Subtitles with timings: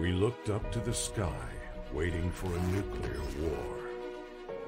[0.00, 1.46] We looked up to the sky,
[1.92, 3.76] waiting for a nuclear war,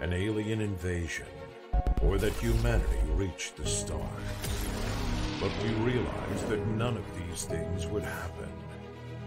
[0.00, 1.26] an alien invasion,
[2.02, 4.02] or that humanity reached the stars.
[5.40, 8.52] But we realized that none of these things would happen.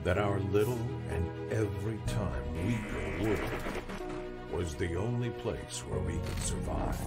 [0.03, 3.51] That our little and every time weaker world
[4.51, 6.99] was the only place where we could survive.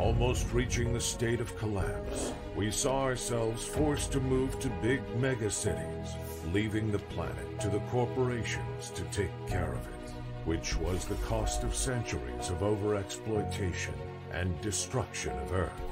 [0.00, 6.14] Almost reaching the state of collapse, we saw ourselves forced to move to big megacities,
[6.54, 10.10] leaving the planet to the corporations to take care of it,
[10.46, 13.92] which was the cost of centuries of overexploitation
[14.32, 15.82] and destruction of Earth.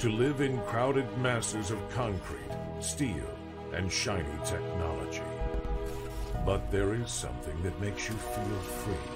[0.00, 3.30] To live in crowded masses of concrete, steel,
[3.72, 5.22] and shiny technology.
[6.44, 9.15] But there is something that makes you feel free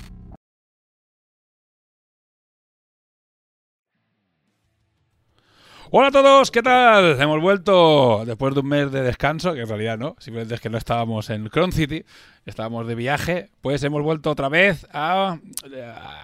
[5.93, 7.21] Hola a todos, ¿qué tal?
[7.21, 10.69] Hemos vuelto después de un mes de descanso, que en realidad no, simplemente es que
[10.69, 12.05] no estábamos en Cron City,
[12.45, 15.37] estábamos de viaje, pues hemos vuelto otra vez a,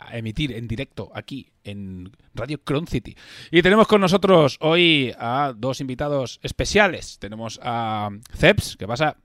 [0.08, 3.18] a emitir en directo aquí en Radio Cron City.
[3.52, 7.20] Y tenemos con nosotros hoy a dos invitados especiales.
[7.20, 9.18] Tenemos a Ceps, ¿qué pasa?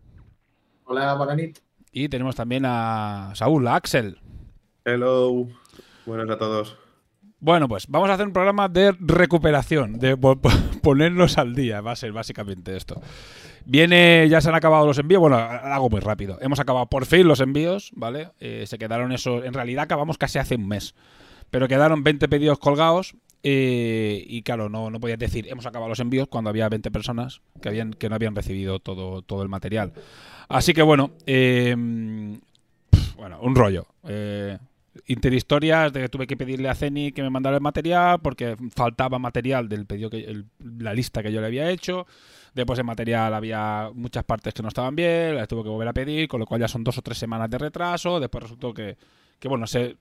[0.87, 1.61] Hola, Maganit.
[1.93, 4.19] Y tenemos también a Saúl, a Axel.
[4.85, 5.47] Hello.
[6.05, 6.82] Buenas a todos.
[7.45, 10.49] Bueno, pues vamos a hacer un programa de recuperación, de po- po-
[10.83, 13.01] ponernos al día, va a ser básicamente esto.
[13.65, 16.39] Viene, ya se han acabado los envíos, bueno, hago muy rápido.
[16.41, 18.29] Hemos acabado por fin los envíos, ¿vale?
[18.39, 20.95] Eh, se quedaron esos, en realidad acabamos casi hace un mes,
[21.51, 25.99] pero quedaron 20 pedidos colgados eh, y claro, no, no podías decir hemos acabado los
[25.99, 29.93] envíos cuando había 20 personas que, habían, que no habían recibido todo, todo el material.
[30.49, 31.75] Así que bueno, eh,
[33.17, 33.87] bueno, un rollo.
[35.07, 39.19] Interhistorias de que tuve que pedirle a Ceni que me mandara el material porque faltaba
[39.19, 40.47] material del pedido que el-
[40.79, 42.07] la lista que yo le había hecho.
[42.55, 45.93] Después el material había muchas partes que no estaban bien, las tuve que volver a
[45.93, 48.21] pedir, con lo cual ya son dos o tres semanas de retraso.
[48.21, 48.97] Después resultó que,
[49.39, 49.97] que bueno, sé,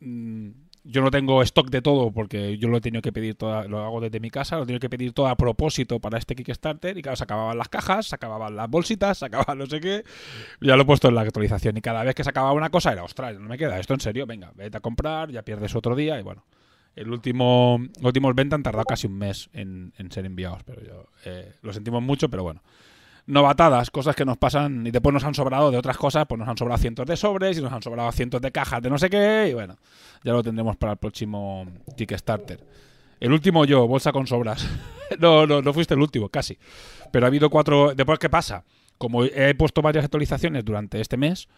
[0.00, 0.50] mm,
[0.90, 3.84] yo no tengo stock de todo porque yo lo he tenido que pedir toda, lo
[3.84, 6.98] hago desde mi casa, lo he tenido que pedir todo a propósito para este Kickstarter
[6.98, 10.04] y claro, se acababan las cajas, se acababan las bolsitas, se acababan no sé qué.
[10.60, 12.92] Ya lo he puesto en la actualización y cada vez que se acababa una cosa
[12.92, 15.94] era, ostras, no me queda esto en serio, venga, vete a comprar, ya pierdes otro
[15.94, 16.44] día y bueno.
[16.96, 20.82] El último, los últimos ventas han tardado casi un mes en, en ser enviados, pero
[20.82, 22.62] yo eh, lo sentimos mucho, pero bueno.
[23.26, 26.48] Novatadas, cosas que nos pasan y después nos han sobrado de otras cosas, pues nos
[26.48, 29.08] han sobrado cientos de sobres y nos han sobrado cientos de cajas de no sé
[29.08, 29.76] qué y bueno,
[30.24, 31.66] ya lo tendremos para el próximo
[31.96, 32.60] Kickstarter.
[33.20, 34.66] El último yo, bolsa con sobras.
[35.18, 36.58] no, no, no fuiste el último, casi.
[37.12, 37.94] Pero ha habido cuatro...
[37.94, 38.64] Después, ¿qué pasa?
[38.96, 41.48] Como he puesto varias actualizaciones durante este mes,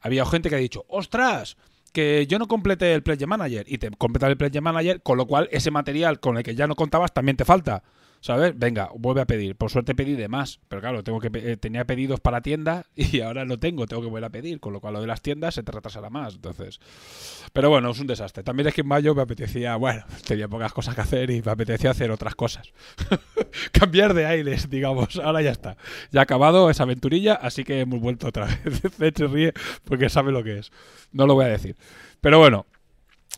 [0.00, 1.56] había gente que ha dicho, ostras,
[1.92, 5.26] que yo no completé el Pledge Manager y te completas el Pledge Manager, con lo
[5.26, 7.84] cual ese material con el que ya no contabas también te falta.
[8.22, 8.56] ¿Sabes?
[8.56, 9.56] Venga, vuelve a pedir.
[9.56, 10.60] Por suerte pedí de más.
[10.68, 14.08] Pero claro, tengo que eh, tenía pedidos para tiendas y ahora no tengo, tengo que
[14.08, 14.60] volver a pedir.
[14.60, 16.36] Con lo cual lo de las tiendas se te retrasará más.
[16.36, 16.78] Entonces.
[17.52, 18.44] Pero bueno, es un desastre.
[18.44, 21.50] También es que en mayo me apetecía, bueno, tenía pocas cosas que hacer y me
[21.50, 22.72] apetecía hacer otras cosas.
[23.72, 25.16] Cambiar de aires, digamos.
[25.16, 25.76] Ahora ya está.
[26.12, 29.14] Ya ha acabado esa aventurilla, así que hemos vuelto otra vez.
[29.16, 29.52] Se ríe
[29.82, 30.70] porque sabe lo que es.
[31.10, 31.76] No lo voy a decir.
[32.20, 32.66] Pero bueno,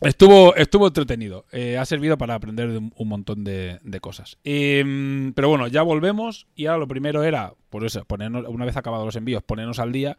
[0.01, 1.45] Estuvo, estuvo entretenido.
[1.51, 4.37] Eh, ha servido para aprender de un, montón de, cosas.
[4.43, 6.47] Em, pero bueno, ya volvemos.
[6.55, 9.91] Y ahora lo primero era, por eso, ponernos, una vez acabados los envíos, ponernos al
[9.91, 10.17] día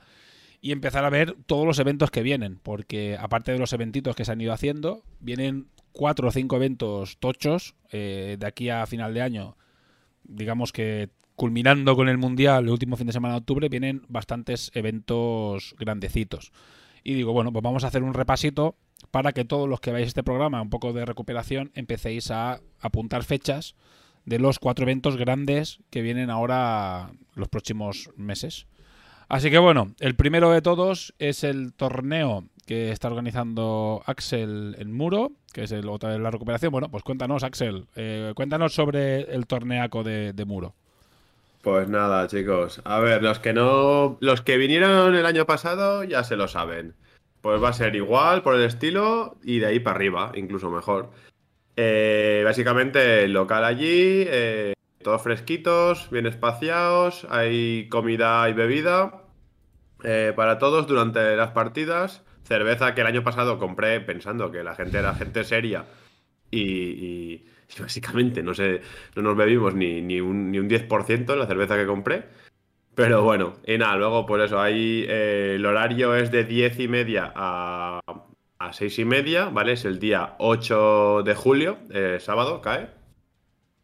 [0.62, 2.58] y empezar a ver todos los eventos que vienen.
[2.62, 7.18] Porque aparte de los eventitos que se han ido haciendo, vienen cuatro o cinco eventos
[7.18, 9.56] tochos eh, de aquí a final de año.
[10.24, 14.70] Digamos que culminando con el Mundial, el último fin de semana de octubre, vienen bastantes
[14.74, 16.50] eventos grandecitos.
[17.06, 18.74] Y digo, bueno, pues vamos a hacer un repasito
[19.12, 23.22] para que todos los que veáis este programa, un poco de recuperación, empecéis a apuntar
[23.22, 23.76] fechas
[24.24, 28.66] de los cuatro eventos grandes que vienen ahora los próximos meses.
[29.28, 34.92] Así que bueno, el primero de todos es el torneo que está organizando Axel en
[34.92, 36.72] Muro, que es el otra de la recuperación.
[36.72, 40.74] Bueno, pues cuéntanos, Axel, eh, cuéntanos sobre el torneaco de, de Muro.
[41.66, 42.80] Pues nada, chicos.
[42.84, 44.18] A ver, los que no.
[44.20, 46.94] Los que vinieron el año pasado ya se lo saben.
[47.40, 51.10] Pues va a ser igual por el estilo y de ahí para arriba, incluso mejor.
[51.74, 59.24] Eh, básicamente, local allí, eh, todos fresquitos, bien espaciados, hay comida y bebida
[60.04, 62.22] eh, para todos durante las partidas.
[62.44, 65.86] Cerveza que el año pasado compré pensando que la gente era gente seria
[66.52, 67.44] y-
[67.78, 68.80] y básicamente no sé,
[69.14, 72.24] no nos bebimos ni, ni un, ni un 10% de la cerveza que compré.
[72.94, 76.88] Pero bueno, y nada, luego por eso ahí eh, el horario es de 10 y
[76.88, 78.00] media a,
[78.58, 79.72] a 6 y media, ¿vale?
[79.72, 82.88] Es el día 8 de julio, eh, sábado, cae.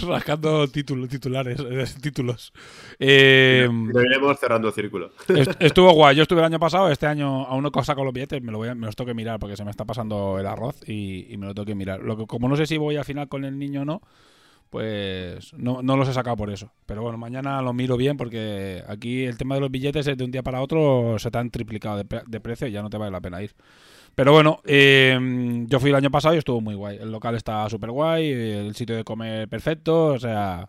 [0.00, 2.52] Rascando títulos, titulares, eh, títulos.
[2.98, 5.10] Eh, Lo iremos cerrando círculo.
[5.28, 6.16] est- estuvo guay.
[6.16, 6.90] Yo estuve el año pasado.
[6.90, 8.42] Este año aún no he sacado los billetes.
[8.42, 10.46] Me, lo voy a- me los tengo que mirar porque se me está pasando el
[10.46, 12.00] arroz y, y me lo tengo que mirar.
[12.00, 14.02] Lo que, como no sé si voy al final con el niño o no,
[14.70, 16.72] pues no, no los he sacado por eso.
[16.86, 20.24] Pero bueno, mañana lo miro bien porque aquí el tema de los billetes es de
[20.24, 22.90] un día para otro se te han triplicado de, pre- de precio y ya no
[22.90, 23.54] te vale la pena ir.
[24.14, 25.18] Pero bueno, eh,
[25.68, 26.98] yo fui el año pasado y estuvo muy guay.
[26.98, 30.68] El local está súper guay, el sitio de comer perfecto, o sea,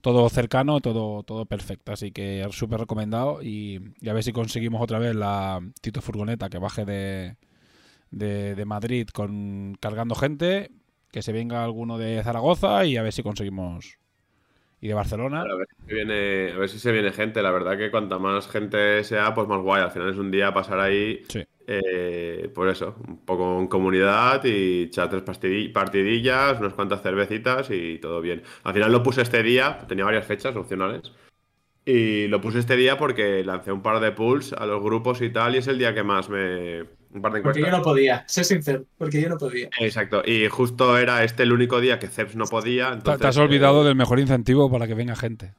[0.00, 1.92] todo cercano, todo, todo perfecto.
[1.92, 6.48] Así que súper recomendado y, y a ver si conseguimos otra vez la Tito Furgoneta
[6.50, 7.36] que baje de,
[8.10, 10.70] de, de Madrid con cargando gente,
[11.10, 13.98] que se venga alguno de Zaragoza y a ver si conseguimos...
[14.82, 15.42] Y de Barcelona.
[15.42, 17.42] A ver, si se viene, a ver si se viene gente.
[17.42, 19.82] La verdad que cuanta más gente sea, pues más guay.
[19.82, 21.44] Al final es un día pasar ahí, Sí.
[21.66, 25.22] eh, por eso, un poco en comunidad y echar tres
[25.74, 28.42] partidillas, unas cuantas cervecitas y todo bien.
[28.64, 31.12] Al final lo puse este día, tenía varias fechas opcionales.
[31.84, 35.28] Y lo puse este día porque lancé un par de pools a los grupos y
[35.28, 36.84] tal, y es el día que más me.
[37.12, 39.68] Un par de Porque yo no podía, sé sincero, porque yo no podía.
[39.80, 42.90] Exacto, y justo era este el único día que Ceps no podía.
[42.90, 45.54] Te- Entonces, te has olvidado eh, del mejor incentivo para que venga gente.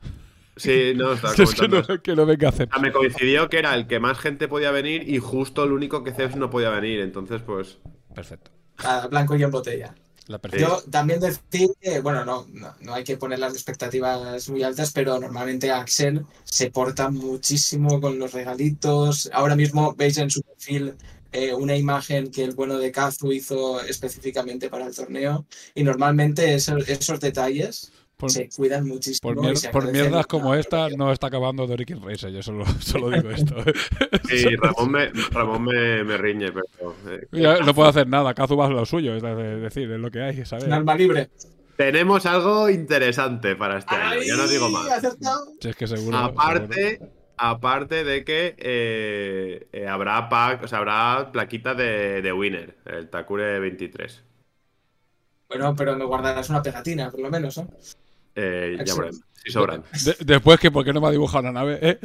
[0.56, 2.70] Sí, no, estaba es que no, que no venga a hacer.
[2.70, 5.72] O sea, me coincidió que era el que más gente podía venir y justo el
[5.72, 7.02] único que Zeus no podía venir.
[7.02, 7.80] Entonces, pues.
[8.16, 8.52] Perfecto.
[8.78, 9.94] A blanco y en botella.
[10.28, 10.40] La.
[10.58, 14.92] Yo también decir que, bueno, no, no, no hay que poner las expectativas muy altas,
[14.94, 19.30] pero normalmente Axel se porta muchísimo con los regalitos.
[19.34, 20.94] Ahora mismo veis en su perfil
[21.32, 25.46] eh, una imagen que el bueno de Kazu hizo específicamente para el torneo.
[25.76, 29.34] Y normalmente esos, esos detalles Por, se cuidan muchísimo.
[29.34, 32.32] por, mier- por mierdas como esta no está acabando Doric Racer.
[32.32, 33.56] Yo solo, solo digo esto.
[34.30, 36.96] Sí, Ramón me, Ramón me, me riñe, pero.
[37.10, 38.34] eh, no puedo hacer nada.
[38.34, 39.16] Kazu va a lo suyo.
[39.16, 40.66] Es de- decir, es lo que hay, ¿sabes?
[40.66, 41.30] Un alma libre.
[41.76, 44.22] tenemos algo interesante para este año.
[44.24, 45.02] Ya no digo ¡Ay, más.
[45.62, 46.18] Si es que seguro.
[46.28, 47.12] seguro.
[47.44, 53.10] Aparte, de que eh, eh, habrá pack, o sea, habrá plaquita de, de winner, el
[53.10, 54.24] Takure 23.
[55.48, 57.68] Bueno, pero me guardarás una pegatina, por lo menos, ¿no?
[58.36, 59.22] Eh, ya veremos.
[59.44, 59.84] Sí sobran.
[60.06, 61.80] De- después que, ¿por qué no me ha dibujado la nave?
[61.82, 62.00] ¿Eh?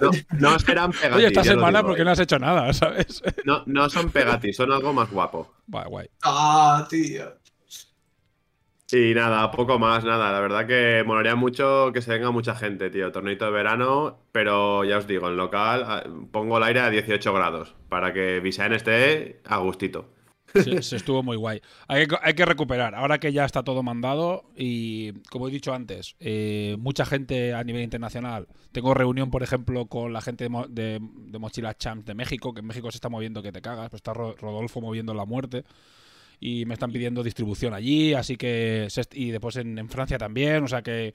[0.00, 1.14] No, no serán pegatis.
[1.18, 2.04] Oye, esta semana, digo, ¿por qué eh.
[2.04, 2.72] no has hecho nada?
[2.74, 3.22] ¿Sabes?
[3.44, 5.54] No, no son pegatis, son algo más guapo.
[5.68, 6.08] Guay, guay.
[6.24, 7.32] Ah, tío.
[8.96, 10.30] Y nada, poco más, nada.
[10.30, 13.10] La verdad que molaría mucho que se venga mucha gente, tío.
[13.10, 17.32] Torneito de verano, pero ya os digo, en local ah, pongo el aire a 18
[17.32, 20.10] grados para que Visaen esté a gustito.
[20.54, 21.60] Se, estuvo muy guay.
[21.88, 22.94] Hay que, hay que recuperar.
[22.94, 27.64] Ahora que ya está todo mandado y, como he dicho antes, eh, mucha gente a
[27.64, 28.46] nivel internacional.
[28.70, 32.54] Tengo reunión, por ejemplo, con la gente de, Mo- de, de Mochila Champs de México,
[32.54, 33.90] que en México se está moviendo que te cagas.
[33.90, 35.64] Pues está Ro- Rodolfo moviendo la muerte.
[36.46, 38.86] Y me están pidiendo distribución allí, así que...
[39.14, 41.14] Y después en, en Francia también, o sea que...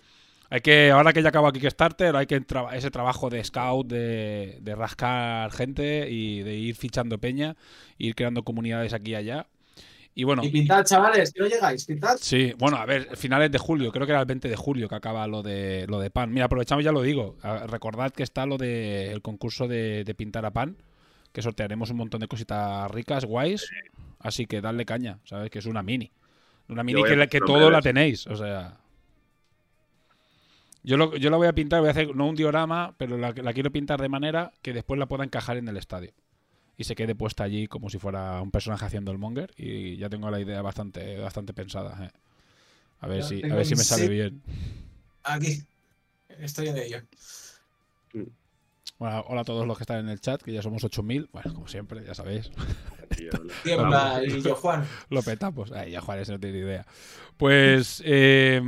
[0.49, 2.43] Hay que, ahora que ya acaba Kickstarter, hay que
[2.73, 7.55] ese trabajo de scout, de, de rascar gente y de ir fichando peña,
[7.99, 9.45] ir creando comunidades aquí y allá.
[10.15, 12.17] Y bueno, Y pintad, chavales, que no llegáis, pintad.
[12.19, 14.95] sí, bueno, a ver, finales de julio, creo que era el 20 de julio que
[14.95, 16.33] acaba lo de lo de pan.
[16.33, 17.37] Mira, aprovechamos ya lo digo.
[17.67, 20.77] Recordad que está lo de el concurso de, de pintar a pan,
[21.31, 23.69] que sortearemos un montón de cositas ricas, guays.
[24.19, 25.49] Así que dadle caña, ¿sabes?
[25.49, 26.11] Que es una mini.
[26.67, 28.77] Una mini que, todo la tenéis, o sea.
[30.83, 33.33] Yo, lo, yo la voy a pintar, voy a hacer no un diorama, pero la,
[33.33, 36.11] la quiero pintar de manera que después la pueda encajar en el estadio.
[36.77, 39.51] Y se quede puesta allí como si fuera un personaje haciendo el monger.
[39.57, 42.05] Y ya tengo la idea bastante, bastante pensada.
[42.05, 42.11] eh.
[43.01, 44.41] A ver Ya si, a ver si me sale bien.
[45.23, 45.61] Aquí.
[46.39, 47.01] Estoy en ello.
[48.99, 51.29] Bueno, hola a todos los que están en el chat, que ya somos 8.000.
[51.31, 52.51] Bueno, como siempre, ya sabéis.
[53.63, 54.85] Tiembla y yo, Juan.
[55.09, 55.71] Lo petamos.
[55.71, 56.85] Ay, ya Juárez no tiene idea.
[57.37, 58.03] Pues.
[58.05, 58.61] eh,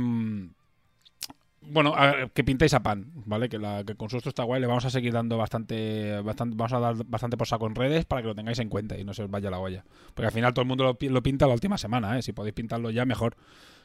[1.60, 3.50] bueno, a ver, que pintéis a pan, ¿vale?
[3.50, 4.58] Que, la, que con su esto está guay.
[4.62, 6.56] Le vamos a seguir dando bastante, bastante.
[6.56, 9.04] Vamos a dar bastante por saco en redes para que lo tengáis en cuenta y
[9.04, 9.84] no se os vaya la olla.
[10.14, 12.22] Porque al final todo el mundo lo, lo pinta la última semana, ¿eh?
[12.22, 13.36] Si podéis pintarlo ya, mejor.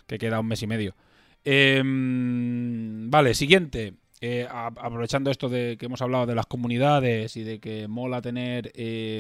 [0.07, 0.95] Que queda un mes y medio.
[1.43, 3.95] Eh, vale, siguiente.
[4.19, 8.71] Eh, aprovechando esto de que hemos hablado de las comunidades y de que mola tener.
[8.75, 9.19] eh,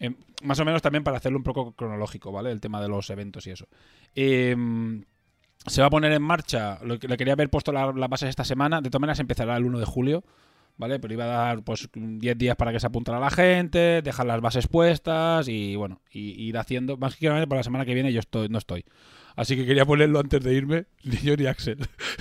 [0.00, 2.50] em, más o menos también para hacerlo un poco cronológico, ¿vale?
[2.50, 3.66] El tema de los eventos y eso.
[4.14, 5.04] Em,
[5.66, 8.44] se va a poner en marcha, lo le quería haber puesto la- las bases esta
[8.44, 10.24] semana, de todas maneras empezará el 1 de julio,
[10.76, 10.98] ¿vale?
[10.98, 14.40] Pero iba a dar pues 10 días para que se apuntara la gente, dejar las
[14.40, 18.12] bases puestas y bueno, y, ir haciendo, más que nada para la semana que viene
[18.12, 18.84] yo estoy, no estoy.
[19.36, 21.78] Así que quería ponerlo antes de irme, ni yo ni Axel.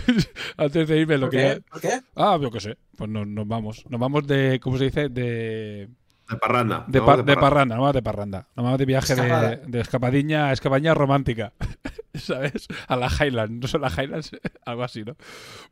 [0.57, 1.55] antes de irme lo ¿Por quería...
[1.55, 1.61] qué?
[1.61, 2.01] ¿Por qué?
[2.15, 3.85] Ah, yo qué sé, pues nos, nos vamos.
[3.89, 5.09] Nos vamos de, ¿cómo se dice?
[5.09, 5.89] De...
[6.29, 6.85] De parranda.
[6.87, 7.05] De, ¿no?
[7.05, 8.47] pa- de parranda, no vamos de parranda.
[8.55, 9.55] No vamos de viaje de, Escapada.
[9.57, 11.53] de escapadiña, escapaña romántica.
[12.15, 12.67] ¿Sabes?
[12.87, 13.61] A la Highland.
[13.61, 14.31] No son las Highlands,
[14.65, 15.15] algo así, ¿no?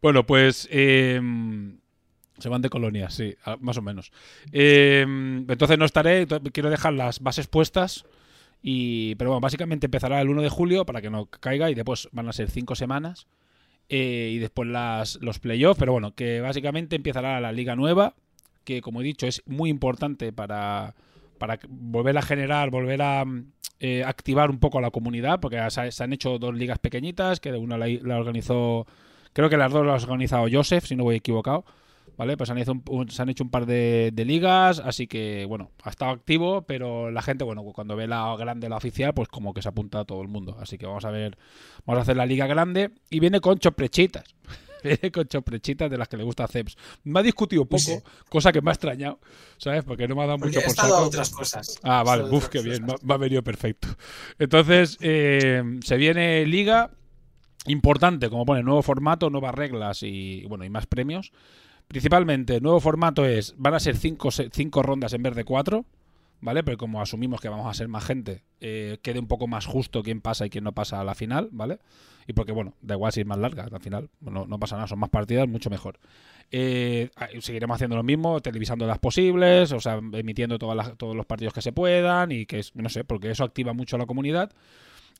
[0.02, 0.68] Bueno, pues.
[0.72, 1.22] eh,
[2.38, 4.12] se van de colonias, sí, a- más o menos.
[4.52, 5.02] Eh,
[5.48, 8.06] entonces no estaré, to- quiero dejar las bases puestas.
[8.62, 12.10] Y, pero bueno, básicamente empezará el 1 de julio para que no caiga y después
[12.12, 13.28] van a ser 5 semanas.
[13.90, 18.16] eh, y después las, los playoffs, pero bueno, que básicamente empezará la liga nueva,
[18.64, 20.96] que como he dicho es muy importante para,
[21.38, 23.26] para volver a generar, volver a
[23.80, 27.40] eh, activar un poco a la comunidad, porque se, se han hecho dos ligas pequeñitas,
[27.42, 28.88] que una la, la organizó,
[29.34, 31.66] creo que las dos las ha organizado Joseph, si no voy equivocado.
[32.18, 32.38] ¿Vale?
[32.38, 35.46] Pues se han, hecho un, se han hecho un par de, de ligas, así que,
[35.48, 39.28] bueno, ha estado activo, pero la gente, bueno, cuando ve la grande, la oficial, pues
[39.28, 40.56] como que se apunta a todo el mundo.
[40.60, 41.38] Así que vamos a ver,
[41.86, 44.24] vamos a hacer la liga grande y viene con choprechitas.
[44.84, 46.76] Viene con choprechitas de las que le gusta a Ceps.
[47.04, 48.00] Me ha discutido poco, Sí.
[48.30, 49.20] cosa que me ha extrañado,
[49.58, 49.84] ¿sabes?
[49.84, 50.98] Porque no me ha dado Porque mucho he por saco.
[51.06, 51.80] otras cosas.
[51.84, 53.88] Ah, vale, otras qué bien, me, me ha venido perfecto.
[54.40, 56.90] Entonces, eh, se viene liga
[57.68, 61.32] importante, como pone, nuevo formato, nuevas reglas y bueno, y más premios.
[61.88, 65.86] Principalmente, nuevo formato es, van a ser cinco, se- cinco rondas en vez de cuatro,
[66.40, 66.64] ¿vale?
[66.64, 70.02] Pero como asumimos que vamos a ser más gente, eh, quede un poco más justo
[70.04, 71.80] quién pasa y quién no pasa a la final, ¿vale?
[72.28, 75.00] Y porque, bueno, da igual si es más larga, al final no, pasa nada, son
[75.00, 76.00] más partidas, mucho mejor.
[76.52, 77.10] Eh,
[77.40, 81.54] seguiremos haciendo lo mismo, televisando las posibles, o sea, emitiendo todas las- todos los partidos
[81.54, 84.52] que se puedan y que no sé, porque eso activa mucho a la comunidad.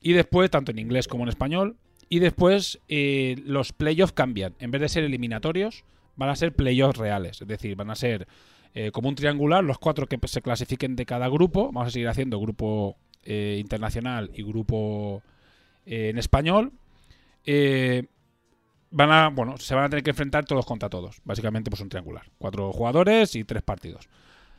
[0.00, 1.76] Y después, tanto en inglés como en español.
[2.08, 4.54] Y después eh, los playoffs cambian.
[4.58, 5.84] En vez de ser eliminatorios,
[6.16, 7.40] van a ser playoffs reales.
[7.40, 8.26] Es decir, van a ser
[8.74, 11.66] eh, como un triangular, los cuatro que se clasifiquen de cada grupo.
[11.66, 15.22] Vamos a seguir haciendo grupo eh, internacional y grupo
[15.84, 16.72] eh, en español.
[18.94, 21.20] Van a, bueno, se van a tener que enfrentar todos contra todos.
[21.24, 22.24] Básicamente, pues un triangular.
[22.38, 24.08] Cuatro jugadores y tres partidos.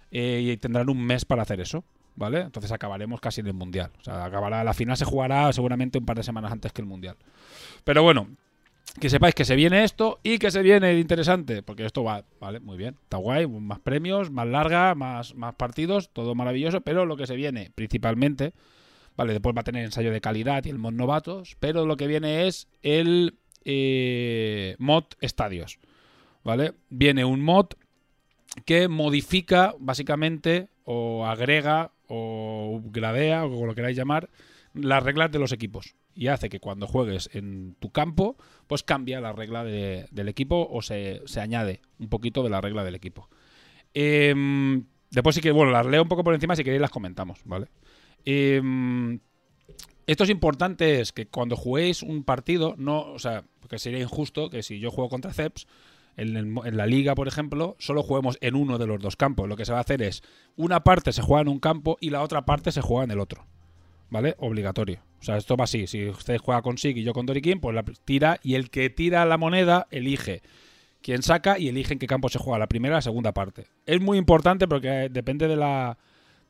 [0.09, 1.83] Y tendrán un mes para hacer eso.
[2.15, 2.41] ¿Vale?
[2.41, 3.91] Entonces acabaremos casi en el mundial.
[3.99, 6.87] O sea, acabará, la final se jugará seguramente un par de semanas antes que el
[6.87, 7.17] mundial.
[7.83, 8.27] Pero bueno,
[8.99, 12.59] que sepáis que se viene esto y que se viene interesante, porque esto va, vale,
[12.59, 17.17] muy bien, está guay, más premios, más larga, más, más partidos, todo maravilloso, pero lo
[17.17, 18.53] que se viene principalmente
[19.15, 22.07] Vale, después va a tener ensayo de calidad y el mod novatos, pero lo que
[22.07, 25.79] viene es el eh, mod estadios.
[26.43, 26.73] ¿Vale?
[26.89, 27.67] Viene un mod
[28.65, 34.29] que modifica básicamente o agrega o gradea o como lo queráis llamar
[34.73, 38.37] las reglas de los equipos y hace que cuando juegues en tu campo
[38.67, 42.61] pues cambia la regla de- del equipo o se, se añade un poquito de la
[42.61, 43.29] regla del equipo.
[43.93, 47.39] Em, después sí que, bueno, las leo un poco por encima si queréis las comentamos,
[47.45, 47.67] ¿vale?
[48.25, 49.19] Em,
[50.07, 54.49] esto es importante es que cuando juguéis un partido, no, o sea, porque sería injusto
[54.49, 55.67] que si yo juego contra Ceps,
[56.15, 59.47] en, en la liga, por ejemplo, solo juguemos en uno de los dos campos.
[59.49, 60.21] Lo que se va a hacer es,
[60.55, 63.19] una parte se juega en un campo y la otra parte se juega en el
[63.19, 63.47] otro.
[64.09, 64.35] ¿Vale?
[64.37, 64.99] Obligatorio.
[65.19, 65.87] O sea, esto va así.
[65.87, 68.89] Si usted juega con Sig y yo con Dorikin, pues la tira y el que
[68.89, 70.41] tira la moneda elige
[71.01, 73.67] quién saca y elige en qué campo se juega, la primera y la segunda parte.
[73.85, 75.97] Es muy importante porque depende de la...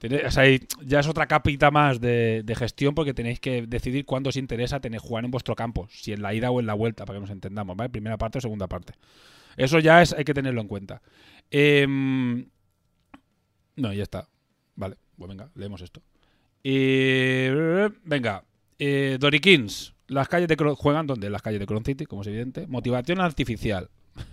[0.01, 5.01] ya es otra capita más de, gestión porque tenéis que decidir cuándo os interesa tener
[5.01, 7.31] jugar en vuestro campo, si en la ida o en la vuelta, para que nos
[7.31, 7.89] entendamos, ¿vale?
[7.89, 8.93] Primera parte o segunda parte.
[9.57, 11.01] Eso ya es, hay que tenerlo en cuenta.
[11.51, 12.47] Em,
[13.75, 14.29] no, ya está.
[14.75, 16.01] Vale, pues venga, leemos esto.
[16.63, 18.43] Eh, venga,
[18.79, 19.17] eh.
[20.07, 21.29] Las calles de Cron- juegan donde?
[21.29, 22.67] Las calles de Cron City, como es evidente.
[22.67, 23.89] Motivación artificial.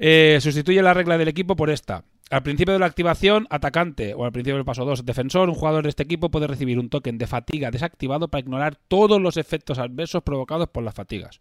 [0.00, 2.04] Eh, sustituye la regla del equipo por esta.
[2.30, 5.82] Al principio de la activación, atacante, o al principio del paso 2, defensor, un jugador
[5.82, 9.80] de este equipo puede recibir un token de fatiga desactivado para ignorar todos los efectos
[9.80, 11.40] adversos provocados por las fatigas.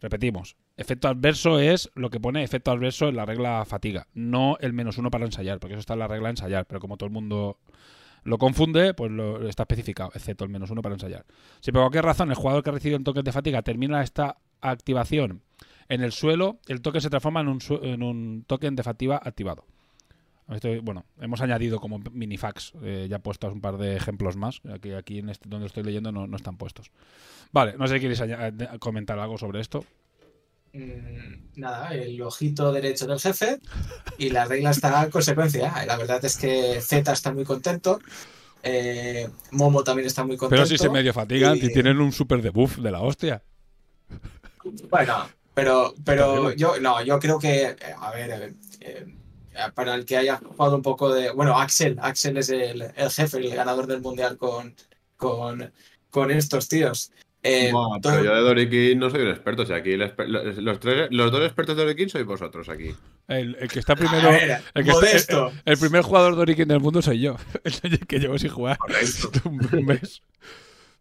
[0.00, 4.72] Repetimos, efecto adverso es lo que pone efecto adverso en la regla fatiga, no el
[4.72, 7.12] menos uno para ensayar, porque eso está en la regla ensayar, pero como todo el
[7.12, 7.58] mundo
[8.24, 11.24] lo confunde, pues lo está especificado, excepto el menos uno para ensayar.
[11.60, 14.36] Si por cualquier razón el jugador que ha recibido un token de fatiga termina esta
[14.60, 15.42] activación
[15.88, 19.64] en el suelo, el token se transforma en un, en un token de fatiga activado.
[20.82, 24.60] Bueno, hemos añadido como minifax, eh, ya puestos un par de ejemplos más.
[24.70, 26.90] Aquí, este, donde estoy leyendo no, no están puestos.
[27.52, 28.22] Vale, no sé si queréis
[28.78, 29.84] comentar algo sobre esto.
[30.74, 33.58] Mm, nada, el ojito derecho del jefe
[34.16, 35.84] y la regla está en consecuencia.
[35.86, 38.00] La verdad es que Z está muy contento.
[38.62, 40.62] eh, Momo también está muy contento.
[40.62, 43.42] Pero si se medio fatigan y- y tienen un super debuff de la hostia.
[44.88, 49.04] Bueno, pero, pero yo no, yo creo que, eh, a ver, eh,
[49.50, 51.32] eh, para el que haya jugado un poco de.
[51.32, 54.74] Bueno, Axel, Axel es el, el jefe, el ganador del mundial con,
[55.16, 55.72] con,
[56.10, 57.10] con estos tíos.
[57.44, 59.62] Eh, Buah, todo- pero yo de Dorikin no soy un experto.
[59.62, 62.68] O sea, aquí el exper- los, los tres, los dos expertos de Dorikin sois vosotros
[62.68, 62.94] aquí.
[63.26, 64.30] El, el que está a primero.
[64.30, 67.36] ver, el, que está- el- el primer jugador de Origen del mundo soy yo.
[67.64, 68.78] El que llevo sin jugar
[69.44, 70.22] un mes.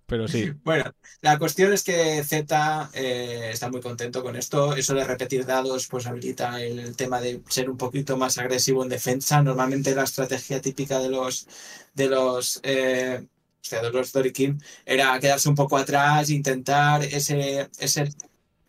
[0.07, 0.51] Pero sí.
[0.63, 4.75] Bueno, la cuestión es que Z eh, está muy contento con esto.
[4.75, 8.89] Eso de repetir dados, pues habilita el tema de ser un poquito más agresivo en
[8.89, 9.41] defensa.
[9.41, 11.47] Normalmente la estrategia típica de los
[11.93, 13.25] de los eh,
[13.61, 18.09] o sea, de los Dorikin era quedarse un poco atrás, intentar ese, ese,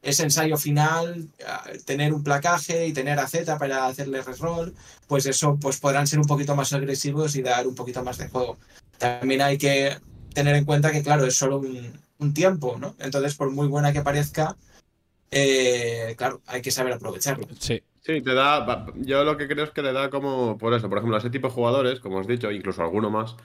[0.03, 4.75] ese ensayo final, ah, tener un placaje y tener a Z para hacerle reroll.
[5.07, 8.29] Pues eso, pues podrán ser un poquito más agresivos y dar un poquito más de
[8.29, 8.59] juego.
[8.99, 9.97] También hay que
[10.35, 12.95] tener en cuenta que, claro, es solo un, un tiempo, ¿no?
[12.99, 14.57] Entonces, por muy buena que parezca,
[15.31, 17.47] eh, claro, hay que saber aprovecharlo.
[17.59, 17.83] Sí.
[18.05, 18.87] Sí, te da.
[18.97, 20.59] Yo lo que creo es que le da como.
[20.59, 23.11] Por eso, por ejemplo, a ese tipo de jugadores, como os he dicho, incluso alguno
[23.11, 23.37] más.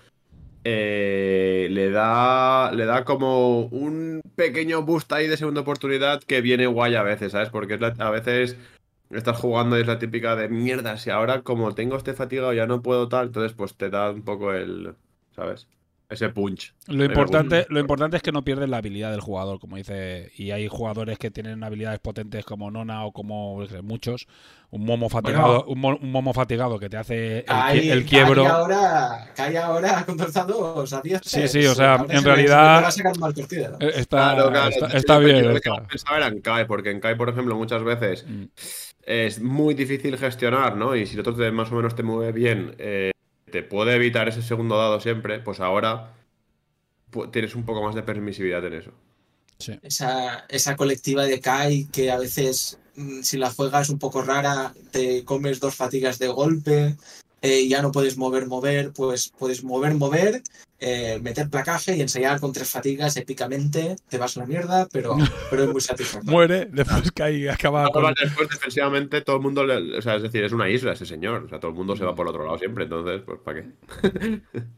[0.70, 2.72] Eh, le da.
[2.74, 7.32] Le da como un pequeño boost ahí de segunda oportunidad que viene guay a veces,
[7.32, 7.50] ¿sabes?
[7.50, 8.58] Porque a veces
[9.12, 10.98] estás jugando y es la típica de mierda.
[10.98, 13.28] Si ahora como tengo este fatigado ya no puedo tal.
[13.28, 14.96] Entonces, pues te da un poco el.
[15.36, 15.68] ¿Sabes?
[16.10, 16.74] Ese punch.
[16.88, 20.32] Lo importante, lo importante es que no pierdes la habilidad del jugador, como dice.
[20.38, 24.26] Y hay jugadores que tienen habilidades potentes como Nona o como muchos.
[24.70, 28.06] Un momo fatigado, un, mo- un momo fatigado que te hace el, qui- Ahí, el
[28.06, 28.44] quiebro.
[28.44, 31.22] Cae ahora, cae ahora conversados a 10.
[31.26, 32.86] Sí, sí, o sea, en realidad-.
[33.80, 34.88] Eh, Está, Claro, claro.
[34.94, 35.54] está, bien.
[35.54, 38.44] lo que pensaba era en Kai, porque en Kai, por ejemplo, muchas veces Mm.
[39.06, 40.96] es muy difícil gestionar, ¿no?
[40.96, 43.12] Y si el otro te, más o menos te mueve bien, eh,
[43.52, 46.14] te puede evitar ese segundo dado siempre, pues ahora
[47.32, 48.92] tienes un poco más de permisividad en eso.
[49.60, 49.80] Sí.
[49.82, 54.74] Esa, esa colectiva de Kai que a veces, mm, si la juegas un poco rara,
[54.92, 56.96] te comes dos fatigas de golpe,
[57.48, 60.42] eh, ya no puedes mover, mover, pues puedes mover, mover,
[60.80, 65.16] eh, meter placaje y ensayar con tres fatigas épicamente, te vas a la mierda, pero,
[65.50, 66.32] pero es muy satisfactorio.
[66.32, 68.14] Muere, después cae y acaba con.
[68.22, 71.44] Después, defensivamente, todo el mundo, le- o sea, es decir, es una isla ese señor,
[71.46, 73.62] o sea, todo el mundo se va por el otro lado siempre, entonces, pues, ¿para
[73.62, 74.42] qué?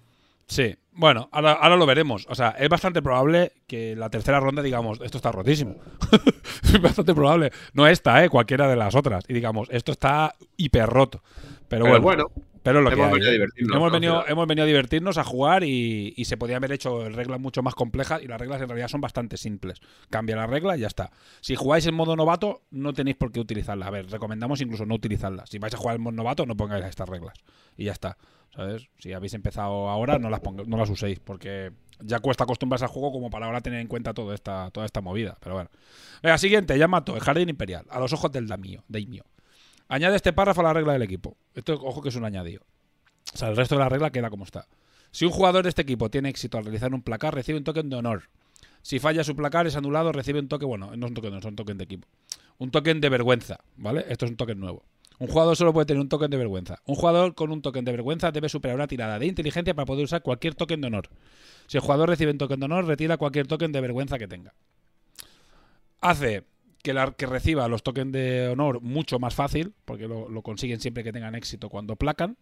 [0.50, 2.26] Sí, bueno, ahora, ahora lo veremos.
[2.28, 5.76] O sea, es bastante probable que la tercera ronda digamos, esto está rotísimo.
[6.64, 7.52] es bastante probable.
[7.74, 8.30] No esta, ¿eh?
[8.30, 9.26] Cualquiera de las otras.
[9.28, 11.22] Y digamos, esto está hiper roto.
[11.68, 12.32] Pero, Pero bueno, bueno,
[12.64, 13.34] Pero lo que Hemos venido a ¿eh?
[13.34, 13.94] divertirnos, hemos, ¿no?
[13.94, 17.64] venido, hemos venido a divertirnos, a jugar y, y se podían haber hecho reglas mucho
[17.64, 19.80] más complejas y las reglas en realidad son bastante simples.
[20.10, 21.12] Cambia la regla y ya está.
[21.42, 23.88] Si jugáis en modo novato, no tenéis por qué utilizarla.
[23.88, 25.46] A ver, recomendamos incluso no utilizarla.
[25.46, 27.34] Si vais a jugar en modo novato, no pongáis estas reglas.
[27.78, 28.18] Y ya está.
[28.56, 28.90] ¿Sabes?
[28.98, 32.92] Si habéis empezado ahora, no las, ponga- no las uséis porque ya cuesta acostumbrarse al
[32.92, 35.38] juego como para ahora tener en cuenta toda esta, toda esta movida.
[35.40, 35.70] Pero bueno.
[36.24, 37.86] Venga, siguiente, Yamato, el jardín imperial.
[37.90, 38.84] A los ojos del Daimio.
[39.90, 41.36] Añade este párrafo a la regla del equipo.
[41.56, 42.62] Esto, ojo que es un añadido.
[43.34, 44.68] O sea, el resto de la regla queda como está.
[45.12, 47.90] Si un jugador de este equipo tiene éxito al realizar un placar, recibe un token
[47.90, 48.30] de honor.
[48.84, 51.40] Si falla su placar, es anulado, recibe un token, bueno, no es un token, no
[51.40, 52.08] es un token de equipo.
[52.60, 54.06] Un token de vergüenza, ¿vale?
[54.08, 54.84] Esto es un token nuevo.
[55.18, 56.80] Un jugador solo puede tener un token de vergüenza.
[56.86, 60.06] Un jugador con un token de vergüenza debe superar una tirada de inteligencia para poder
[60.06, 61.10] usar cualquier token de honor.
[61.68, 64.54] Si el jugador recibe un token de honor, retira cualquier token de vergüenza que tenga.
[66.00, 66.46] Hace
[66.84, 70.80] que, la, que reciba los tokens de honor mucho más fácil, porque lo, lo consiguen
[70.80, 72.38] siempre que tengan éxito cuando placan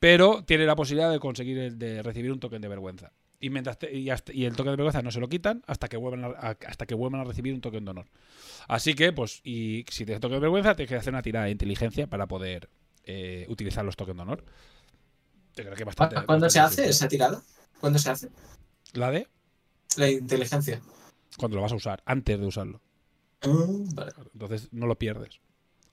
[0.00, 3.12] pero tiene la posibilidad de conseguir el de recibir un token de vergüenza.
[3.40, 5.88] Y, mientras te- y, hasta- y el token de vergüenza no se lo quitan hasta
[5.88, 8.06] que vuelvan a, hasta que vuelvan a recibir un token de honor.
[8.68, 11.52] Así que, pues, y si tienes token de vergüenza, tienes que hacer una tirada de
[11.52, 12.68] inteligencia para poder
[13.04, 14.44] eh, utilizar los tokens de honor.
[15.56, 16.16] Yo creo que bastante.
[16.26, 17.42] ¿Cuándo se hace esa tirada?
[17.80, 18.28] ¿Cuándo se hace?
[18.92, 19.26] La de
[19.96, 20.82] La inteligencia.
[21.38, 22.82] cuando lo vas a usar, antes de usarlo.
[23.46, 24.12] Mm, vale.
[24.32, 25.40] Entonces no lo pierdes.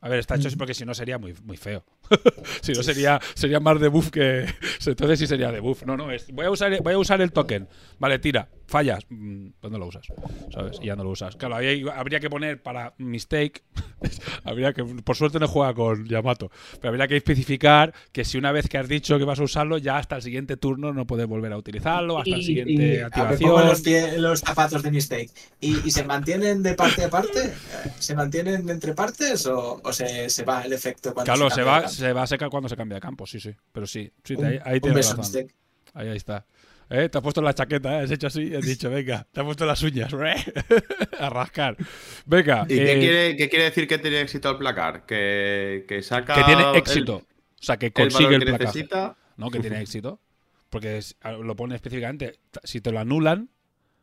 [0.03, 0.59] A ver, está hecho así Ujú.
[0.59, 1.83] porque si no sería muy, muy feo.
[2.61, 4.47] si no sería, sería más de buff que.
[4.85, 5.83] Entonces sí sería de buff.
[5.83, 6.31] No, no, es.
[6.31, 7.67] Voy a usar, voy a usar el token.
[7.99, 8.49] Vale, tira.
[8.71, 9.05] Fallas.
[9.09, 10.07] mm, Pues no lo usas.
[10.53, 10.79] ¿Sabes?
[10.81, 11.35] Y ya no lo usas.
[11.35, 13.63] Claro, ahí habría que poner para mistake.
[14.45, 14.83] habría que.
[14.83, 16.49] Por suerte no juega con Yamato.
[16.79, 19.77] Pero habría que especificar que si una vez que has dicho que vas a usarlo,
[19.77, 22.17] ya hasta el siguiente turno no puedes volver a utilizarlo.
[22.19, 23.67] Hasta el siguiente y- a activación.
[23.67, 25.29] los, pie- los zapatos de Mistake.
[25.59, 27.45] ¿Y, y se mantienen de parte a parte?
[27.47, 27.53] Eh,
[27.99, 31.61] ¿Se mantienen entre partes o, o se, se va el efecto cuando Claro, se, se
[31.61, 33.51] cambia va, se va a secar cuando se cambia de campo, sí, sí.
[33.71, 34.49] Pero sí, sí, campo?
[34.49, 35.21] ahí, ahí un, tienes beso, razón.
[35.41, 35.55] Mistake.
[35.93, 36.45] Ahí, ahí está.
[36.91, 37.07] ¿Eh?
[37.09, 38.03] Te has puesto la chaqueta, ¿eh?
[38.03, 40.11] has hecho así has dicho, venga, te has puesto las uñas,
[41.19, 41.77] a rascar.
[42.25, 45.05] Venga, ¿Y qué, eh, quiere, qué quiere decir que tiene éxito al placar?
[45.05, 46.35] Que, que saca.
[46.35, 47.15] que tiene el- éxito.
[47.15, 47.23] o
[47.63, 48.63] sea, que El, consigue el, placaje.
[48.65, 49.15] necesita.
[49.37, 49.49] ¿No?
[49.49, 50.19] Que tiene éxito.
[50.69, 52.39] Porque es- lo pone específicamente.
[52.63, 53.49] Si te lo anulan,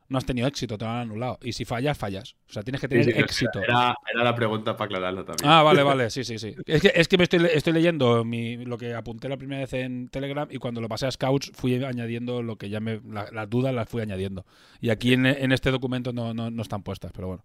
[0.09, 1.39] no has tenido éxito, te lo han anulado.
[1.43, 2.35] Y si fallas, fallas.
[2.49, 3.61] O sea, tienes que tener sí, éxito.
[3.63, 5.51] Era, era la pregunta para aclararlo también.
[5.51, 6.55] Ah, vale, vale, sí, sí, sí.
[6.67, 9.73] Es que, es que me estoy, estoy leyendo mi- lo que apunté la primera vez
[9.75, 13.01] en Telegram y cuando lo pasé a Scouts fui añadiendo lo que ya me.
[13.07, 14.47] la- las dudas las fui añadiendo.
[14.81, 17.45] Y aquí en, en este documento no, no, no están puestas, pero bueno.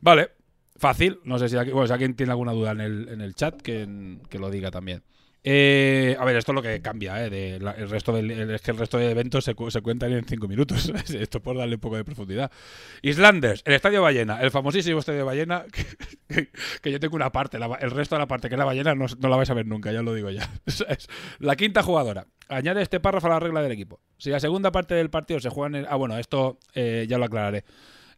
[0.00, 0.30] Vale,
[0.76, 1.20] fácil.
[1.24, 3.60] No sé si, aquí- bueno, si alguien tiene alguna duda en el, en el chat,
[3.62, 5.02] que, que lo diga también.
[5.48, 7.54] Eh, a ver, esto es lo que cambia, ¿eh?
[7.54, 10.48] El resto del, el- es que el resto de eventos se, se cuentan en 5
[10.48, 10.92] minutos.
[11.14, 12.50] esto por darle un poco de profundidad.
[13.00, 15.64] Islanders, el Estadio Ballena, el famosísimo Estadio Ballena,
[16.82, 19.06] que, yo tengo una parte, el resto de la parte que es la ballena no,
[19.06, 20.50] la vais a ver nunca, ya lo digo ya.
[21.38, 22.26] La quinta jugadora.
[22.48, 24.00] Añade este párrafo a la regla del equipo.
[24.18, 25.86] Si la segunda parte del partido se juega en.
[25.88, 27.64] Ah, bueno, esto eh, ya lo aclararé.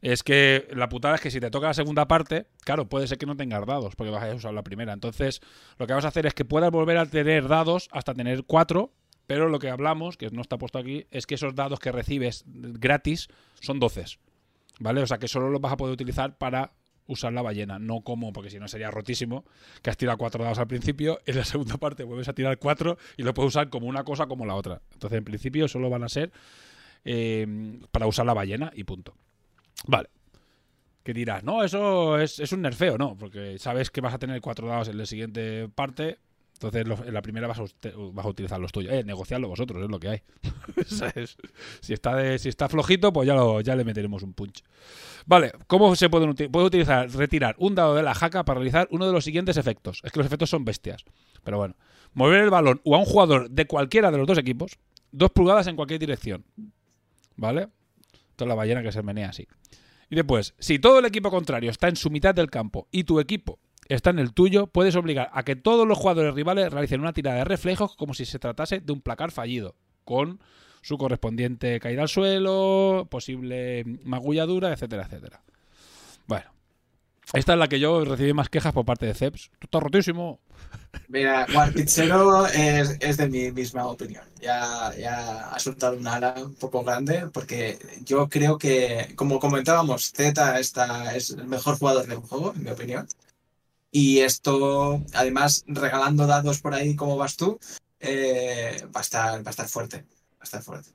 [0.00, 3.18] Es que la putada es que si te toca la segunda parte, claro, puede ser
[3.18, 4.92] que no tengas dados, porque vas a usar la primera.
[4.92, 5.40] Entonces,
[5.76, 8.92] lo que vas a hacer es que puedas volver a tener dados hasta tener cuatro,
[9.26, 12.44] pero lo que hablamos, que no está puesto aquí, es que esos dados que recibes
[12.46, 13.28] gratis
[13.60, 14.18] son doces.
[14.80, 15.02] ¿Vale?
[15.02, 16.72] O sea que solo los vas a poder utilizar para
[17.08, 19.44] usar la ballena, no como, porque si no sería rotísimo,
[19.82, 22.98] que has tirado cuatro dados al principio, en la segunda parte vuelves a tirar cuatro
[23.16, 24.82] y lo puedes usar como una cosa como la otra.
[24.92, 26.30] Entonces, en principio, solo van a ser
[27.04, 29.14] eh, para usar la ballena y punto.
[29.86, 30.08] Vale.
[31.02, 34.40] Que dirás, no, eso es, es un nerfeo, no, porque sabes que vas a tener
[34.40, 36.18] cuatro dados en la siguiente parte,
[36.54, 38.92] entonces en la primera vas a, usted- vas a utilizar los tuyos.
[38.92, 40.22] Eh, negociarlo vosotros, es lo que hay.
[41.80, 44.62] Si está, si está flojito, pues ya, lo, ya le meteremos un punch.
[45.26, 46.62] Vale, ¿cómo se pueden utilizar?
[46.62, 50.00] Utilizar, retirar un dado de la jaca para realizar uno de los siguientes efectos.
[50.04, 51.04] Es que los efectos son bestias.
[51.44, 51.74] Pero bueno.
[52.14, 54.78] Mover el balón o a un jugador de cualquiera de los dos equipos,
[55.12, 56.44] dos pulgadas en cualquier dirección.
[57.36, 57.68] ¿Vale?
[58.46, 59.46] La ballena que se menea así.
[60.10, 63.20] Y después, si todo el equipo contrario está en su mitad del campo y tu
[63.20, 67.12] equipo está en el tuyo, puedes obligar a que todos los jugadores rivales realicen una
[67.12, 69.74] tirada de reflejos como si se tratase de un placar fallido,
[70.04, 70.40] con
[70.82, 75.42] su correspondiente caída al suelo, posible magulladura, etcétera, etcétera.
[76.26, 76.50] Bueno,
[77.32, 79.50] esta es la que yo recibí más quejas por parte de Ceps.
[79.58, 80.40] Tú estás rotísimo.
[81.08, 84.24] Mira, War Pizzero es, es de mi misma opinión.
[84.40, 90.12] Ya, ya ha soltado una ala un poco grande porque yo creo que, como comentábamos,
[90.12, 93.08] Z está, es el mejor jugador del juego, en mi opinión.
[93.90, 97.58] Y esto, además, regalando dados por ahí como vas tú,
[98.00, 100.04] eh, va, a estar, va a estar fuerte.
[100.32, 100.90] Va a estar fuerte.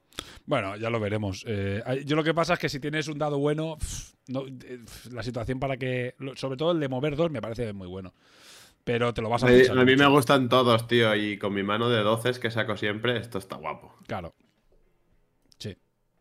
[0.45, 1.43] Bueno, ya lo veremos.
[1.47, 4.79] Eh, yo lo que pasa es que si tienes un dado bueno, pf, no, eh,
[5.11, 6.15] la situación para que.
[6.35, 8.13] Sobre todo el de mover dos me parece muy bueno.
[8.83, 11.37] Pero te lo vas a A mí, pensar a mí me gustan todos, tío, y
[11.37, 13.95] con mi mano de 12 que saco siempre, esto está guapo.
[14.07, 14.33] Claro.
[15.57, 15.77] Sí.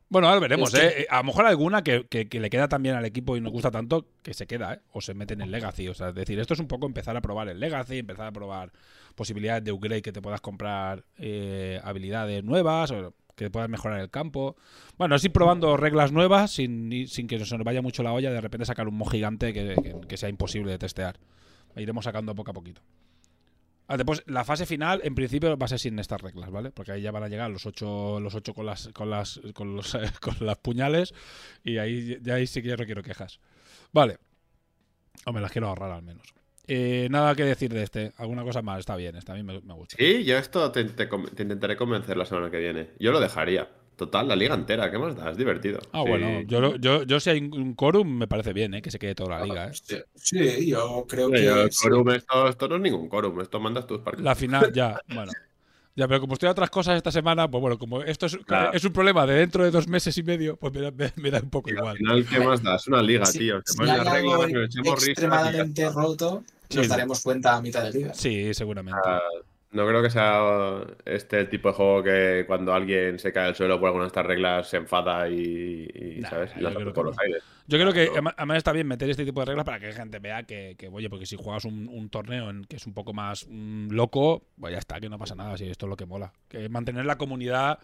[0.08, 1.06] Bueno, ahora veremos, Es que- ¿eh?
[1.10, 3.70] A lo mejor alguna que, que- que le queda también al equipo y nos gusta
[3.70, 4.80] tanto que se queda, ¿eh?
[4.92, 5.88] O se mete en el Legacy.
[5.88, 8.32] O sea, es decir, esto es un poco empezar a probar el Legacy, empezar a
[8.32, 8.72] probar
[9.14, 14.10] posibilidades de upgrade que te puedas comprar eh, habilidades nuevas o que puedas mejorar el
[14.10, 14.56] campo.
[14.98, 18.30] Bueno, es ir probando reglas nuevas sin, sin que se nos vaya mucho la olla
[18.30, 21.16] de repente sacar un mo gigante que, que- que sea imposible de testear.
[21.76, 22.82] Iremos sacando poco a poquito.
[23.88, 26.70] Ah, después, la fase final, en principio, va a ser sin estas reglas, ¿vale?
[26.70, 29.76] Porque ahí ya van a llegar los ocho, los ocho con las, con las, con
[29.76, 31.12] los, con las puñales
[31.64, 33.40] y ahí ya ahí sí que yo no quiero quejas.
[33.92, 34.18] Vale.
[35.26, 36.34] O me las quiero ahorrar al menos.
[36.66, 38.12] Eh, nada que decir de este.
[38.16, 38.80] Alguna cosa más.
[38.80, 39.96] Está bien, está a mí me, gusta.
[39.98, 42.90] Sí, yo esto te intentaré convencer la semana que viene.
[42.98, 43.68] Yo lo dejaría.
[43.96, 45.30] Total, la liga entera, ¿qué más da?
[45.30, 45.78] Es divertido.
[45.92, 46.08] Ah, Sí.
[46.08, 48.82] bueno, yo, lo- yo, yo si hay un- quórum me parece bien, ¿eh?
[48.82, 49.72] Que se quede toda la liga, ¿eh?
[49.74, 51.62] Sí, sí, yo creo yo, que.
[51.64, 51.82] el sí.
[51.88, 54.24] quórum, esto, esto no es ningún quórum, esto mandas tus parques.
[54.24, 55.30] La final, ya, bueno.
[55.94, 58.72] Ya, pero como estoy a otras cosas esta semana, pues bueno, como esto es, Claro.
[58.72, 61.30] es un problema de dentro de dos meses y medio, pues me da, me- me
[61.30, 61.96] da un poco Y al igual.
[61.98, 62.76] final, ¿qué más da?
[62.76, 63.60] Es una liga, Si- tío.
[63.66, 63.96] Si y ya
[64.94, 66.78] extremadamente roto, Sí.
[66.78, 68.14] nos daremos cuenta a mitad de liga.
[68.14, 68.98] Sí, seguramente.
[69.04, 69.20] Ah,
[69.72, 73.54] No creo que sea este el tipo de juego que cuando alguien se cae al
[73.56, 76.52] suelo por alguna de estas reglas se enfada y, y, Nah, ¿sabes?
[76.54, 77.06] yo Y creo por no.
[77.06, 77.42] los aires.
[77.66, 78.30] Yo creo que no.
[78.36, 80.88] además está bien meter este tipo de reglas para que la gente vea que, que,
[80.88, 84.44] oye, porque si juegas un, un torneo en que es un poco más mm, loco,
[84.60, 86.32] pues ya está, que no pasa nada, si esto es lo que mola.
[86.48, 87.78] Que mantener la comunidad,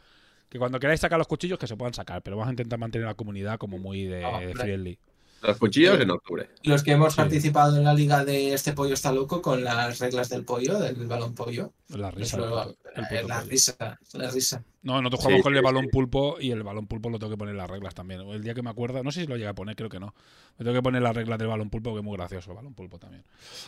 [0.48, 3.06] que cuando queráis sacar los cuchillos que se puedan sacar, pero vamos a intentar mantener
[3.06, 4.98] la comunidad como muy de, Ah, de friendly.
[5.42, 6.48] Los cuchillos en octubre.
[6.64, 7.16] Los que hemos Sí.
[7.16, 11.06] participado en la liga de Este Pollo está loco con las reglas del pollo, del
[11.06, 11.72] balón pollo.
[11.88, 12.36] La risa.
[12.36, 13.50] Eso, el puto- el eh, puto la pollo.
[13.50, 14.64] risa, la risa.
[14.82, 15.90] No, nosotros jugamos Sí, con el balón sí.
[15.90, 18.20] pulpo y el balón pulpo lo tengo que poner las reglas también.
[18.22, 20.14] El día que me acuerda, no sé si lo llega a poner, creo que no.
[20.58, 22.74] Me tengo que poner las reglas del balón pulpo, que es muy gracioso el balón
[22.74, 23.24] pulpo también.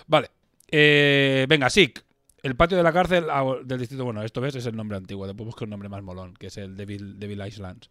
[0.06, 0.30] Vale.
[0.68, 2.04] Eh, venga, SIC.
[2.42, 5.26] El patio de la cárcel ah, del distrito, bueno, esto ves, es el nombre antiguo.
[5.26, 7.90] Después busco un nombre más molón, que es el Devil, Devil Islands.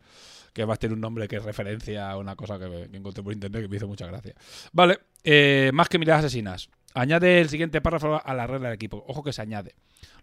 [0.53, 3.23] Que va a tener un nombre que es referencia a una cosa que, que encontré
[3.23, 4.33] por internet que me hizo mucha gracia.
[4.71, 6.69] Vale, eh, más que miradas asesinas.
[6.93, 9.03] Añade el siguiente párrafo a la regla del equipo.
[9.07, 9.75] Ojo que se añade.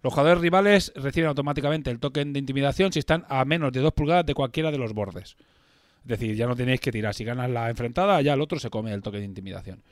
[0.03, 3.93] Los jugadores rivales reciben automáticamente el token de intimidación si están a menos de 2
[3.93, 5.37] pulgadas de cualquiera de los bordes.
[6.03, 7.15] Es decir, ya no tenéis que tirar.
[7.15, 9.83] Si ganas la enfrentada, ya el otro se come el token de intimidación.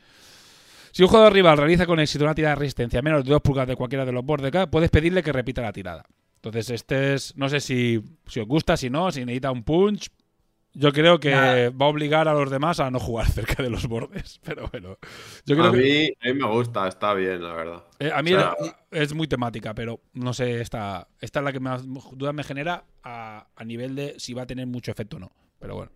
[0.91, 3.43] Si un jugador rival realiza con éxito una tirada de resistencia a menos de 2
[3.43, 6.05] pulgadas de cualquiera de los bordes, acá, puedes pedirle que repita la tirada.
[6.37, 7.37] Entonces, este es.
[7.37, 10.11] No sé si, si os gusta, si no, si necesita un punch.
[10.77, 11.71] Yo creo que Nada.
[11.71, 14.41] va a obligar a los demás a no jugar cerca de los bordes.
[14.45, 14.99] Pero bueno.
[15.47, 15.79] Yo creo A que.
[15.79, 17.85] mí, a mí me gusta, está bien, la verdad.
[18.01, 18.55] Eh, a mí O sea,
[18.91, 22.85] es muy temática, pero no sé, esta, esta es la que más dudas me genera
[23.03, 25.31] a, a nivel de si va a tener mucho efecto o no.
[25.61, 25.93] Pero bueno.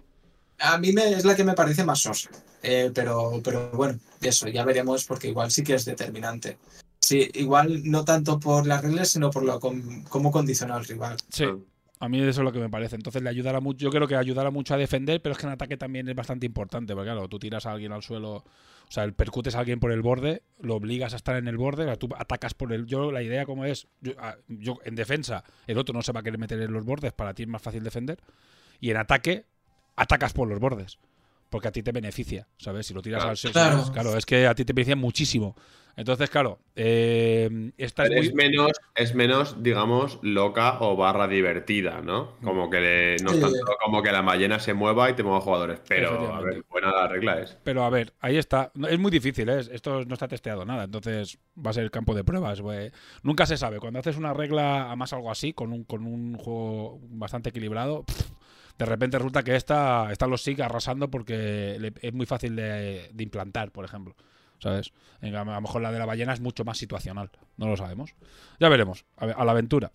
[0.61, 2.31] A mí me, es la que me parece más sosa.
[2.63, 6.59] Eh, pero, pero bueno, eso, ya veremos porque igual sí que es determinante.
[7.01, 11.17] Sí, igual no tanto por las reglas, sino por lo com- cómo condiciona al rival.
[11.31, 11.57] Sí, Ah.
[12.01, 12.97] A mí eso es lo que me parece.
[12.97, 13.79] Entonces le ayudará mucho.
[13.81, 16.47] Yo creo que ayudará mucho a defender, pero es que en ataque también es bastante
[16.47, 16.95] importante.
[16.95, 18.45] Porque claro, tú tiras a alguien al suelo, o
[18.91, 21.83] sea, el percutes a alguien por el borde, lo obligas a estar en el borde,
[21.85, 22.87] o sea, tú atacas por el.
[22.87, 26.21] Yo, la idea como es, yo, a- yo en defensa, el otro no se va
[26.21, 28.19] a querer meter en los bordes, para ti es más fácil defender.
[28.81, 29.45] Y en ataque,
[29.97, 30.99] atacas por los bordes.
[31.51, 32.87] Porque a ti te beneficia, ¿sabes?
[32.87, 33.31] Si lo tiras Claro.
[33.31, 33.53] al suelo.
[33.55, 33.93] Claro.
[33.93, 35.57] Claro, es que a ti te beneficia muchísimo.
[35.99, 42.01] Entonces, claro, eh, esta es muy- es menos, es menos, digamos, loca o barra divertida,
[42.03, 42.37] ¿no?
[42.43, 43.43] Como que le- no es Sí.
[43.43, 45.81] tanto como que la ballena se mueva y te mueva jugadores.
[45.89, 47.59] Pero, a ver, buena la regla es.
[47.65, 48.71] Pero a ver, ahí está.
[48.75, 49.59] No, Es muy difícil, ¿eh?
[49.73, 50.85] Esto no está testeado nada.
[50.85, 52.63] Entonces va a ser campo de pruebas.
[53.25, 53.81] Nunca se sabe.
[53.81, 58.31] Cuando haces una regla, más algo así, con un, con un juego bastante equilibrado, pff,
[58.79, 63.11] de repente resulta que esta, están los SIG arrasando porque le- es muy fácil de,
[63.13, 64.15] de implantar, por ejemplo.
[64.59, 64.93] ¿Sabes?
[65.21, 67.31] En- A lo mejor la de la ballena es mucho más situacional.
[67.57, 68.15] No lo sabemos.
[68.61, 69.05] Ya veremos.
[69.17, 69.91] A, a la aventura.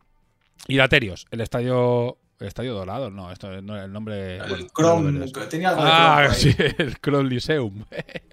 [0.67, 2.17] Iraterios, el estadio.
[2.39, 4.39] El estadio dorado, no, esto no el nombre.
[4.39, 5.49] bueno, El lo verás.
[5.49, 7.85] tenía algo de Ah, sí, el Chrome Lyceum.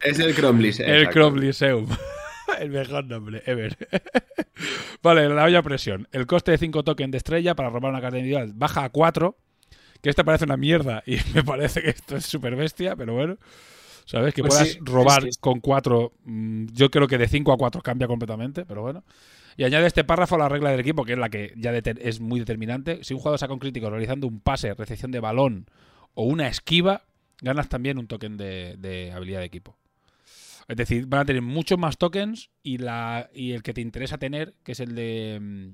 [0.02, 0.72] Es el Cromley.
[0.78, 1.86] El Chrome Lyceum.
[2.58, 3.76] el mejor nombre, ever.
[5.02, 6.08] vale, la olla presión.
[6.12, 9.36] El coste de 5 tokens de estrella para robar una carta individual baja a 4.
[10.02, 13.36] Que esta parece una mierda y me parece que esto es súper bestia, pero bueno.
[14.11, 14.35] ¿Sabes?
[14.35, 16.12] Que Pues puedas sí, robar con 4.
[16.73, 19.05] Yo creo que de 5 a 4 cambia completamente, pero bueno.
[19.57, 22.18] Y añade este párrafo a la regla del equipo, que es la que ya es
[22.18, 23.05] muy determinante.
[23.05, 25.66] Si un jugador saca un crítico realizando un pase, recepción de balón
[26.14, 27.05] o una esquiva,
[27.40, 29.77] ganas también un token de, de habilidad de equipo.
[30.66, 34.18] Es decir, van a tener muchos más tokens y, la, y el que te interesa
[34.18, 35.68] tener, que es el de, mm,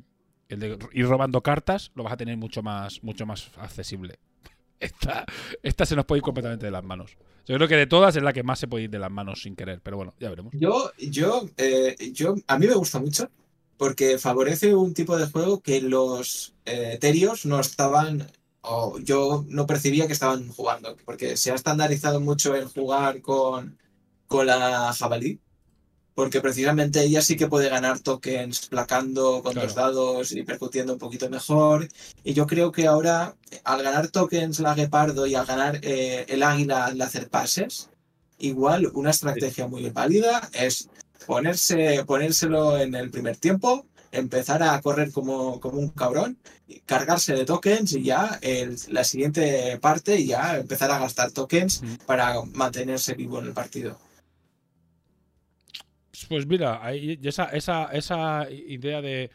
[0.51, 4.19] el de ir robando cartas, lo vas a tener mucho más, mucho más accesible.
[4.81, 5.25] esta,
[5.63, 7.17] esta se nos puede ir completamente de las manos.
[7.47, 9.43] Yo creo que de todas es la que más se puede ir de las manos
[9.43, 10.53] sin querer, pero bueno, ya veremos.
[10.57, 13.31] Yo, yo, eh, yo, a mí me gusta mucho
[13.77, 18.31] porque favorece un tipo de juego que los eh, terios no estaban,
[18.63, 23.79] o yo no percibía que estaban jugando, porque se ha estandarizado mucho en jugar con,
[24.27, 25.41] con la jabalí,
[26.17, 29.67] porque precisamente ella sí que puede ganar tokens placando con Claro.
[29.69, 31.89] los dados y percutiendo un poquito mejor.
[32.25, 36.43] Y yo creo que ahora, al ganar tokens la guepardo y al ganar eh, el
[36.43, 37.91] águila al hacer pases,
[38.39, 40.89] igual una estrategia muy válida es
[41.27, 46.39] ponerse, ponérselo en el primer tiempo, empezar a correr como, como un cabrón,
[46.87, 51.95] cargarse de tokens y ya el- la siguiente parte ya empezar a gastar tokens Mm.
[52.07, 53.99] para mantenerse vivo en el partido.
[56.29, 59.31] Pues mira, ahí- esa, esa, esa idea de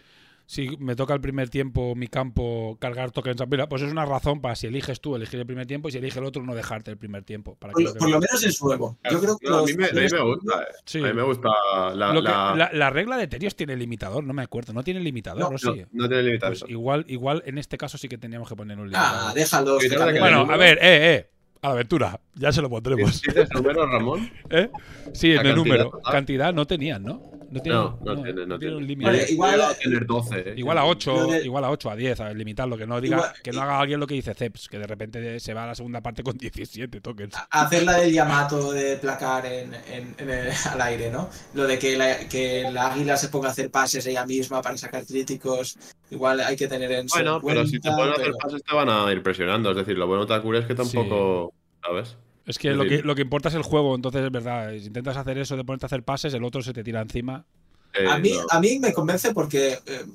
[0.47, 4.41] si me toca el primer tiempo mi campo cargar tokens, mira, pues es una razón
[4.41, 6.91] para si eliges tú elegir el primer tiempo y si elige el otro no dejarte
[6.91, 7.55] el primer tiempo.
[7.55, 8.97] Para Por, que lo- lo por lo menos es nuevo.
[9.09, 10.61] Yo creo que No, a mí me, a mí me gusta.
[10.63, 10.65] eh.
[10.83, 10.99] Sí.
[10.99, 11.49] A mí me gusta
[11.95, 12.13] la.
[12.13, 14.73] Lo que- la- la, la regla de Terios tiene limitador, no me acuerdo.
[14.73, 15.85] No tiene limitador, No, ¿o no, sí?
[15.93, 16.69] no tiene Pues limitación.
[16.69, 19.29] igual, igual en este caso sí que teníamos que poner un limitador.
[19.29, 19.77] Ah, déjalo.
[20.19, 21.29] Bueno, a ver, eh, eh.
[21.63, 23.21] A la aventura, ya se lo pondremos.
[23.21, 24.31] ¿Tienes número, Ramón?
[24.49, 24.69] ¿Eh?
[25.13, 25.91] Sí, en el número.
[25.91, 26.11] total.
[26.11, 27.30] Cantidad no tenían, ¿no?
[27.51, 28.87] No, tienen, No, no tiene, no tienen un tiene.
[28.87, 29.11] límite.
[29.11, 30.39] Vale, igual- Yo tener 12.
[30.39, 30.53] eh.
[30.55, 33.17] Igual a 8, Lo de- igual a 8, a 10, a limitarlo, que no diga,
[33.17, 35.67] Igual- que no haga alguien lo que dice Ceps, que de repente se va a
[35.67, 37.35] la segunda parte con 17 tokens.
[37.49, 41.29] Hacer la del Yamato de placar en, en- en el- al aire, ¿no?
[41.53, 44.77] Lo de que la, que la águila se ponga a hacer pases ella misma para
[44.77, 45.77] sacar críticos.
[46.09, 47.61] Igual hay que tener en Bueno, cuenta.
[47.61, 49.71] pero si te pueden hacer pero- pases te van a ir presionando.
[49.71, 51.53] Es decir, lo bueno de Takure es que tampoco.
[51.83, 52.15] ¿Sabes?
[52.51, 54.71] Es que Es lo, que decir- lo que importa es el juego, entonces es verdad.
[54.77, 57.45] Si intentas hacer eso de ponerte a hacer pases, el otro se te tira encima.
[57.93, 58.45] Eh, A mí, no.
[58.49, 60.05] a mí me convence porque, eh,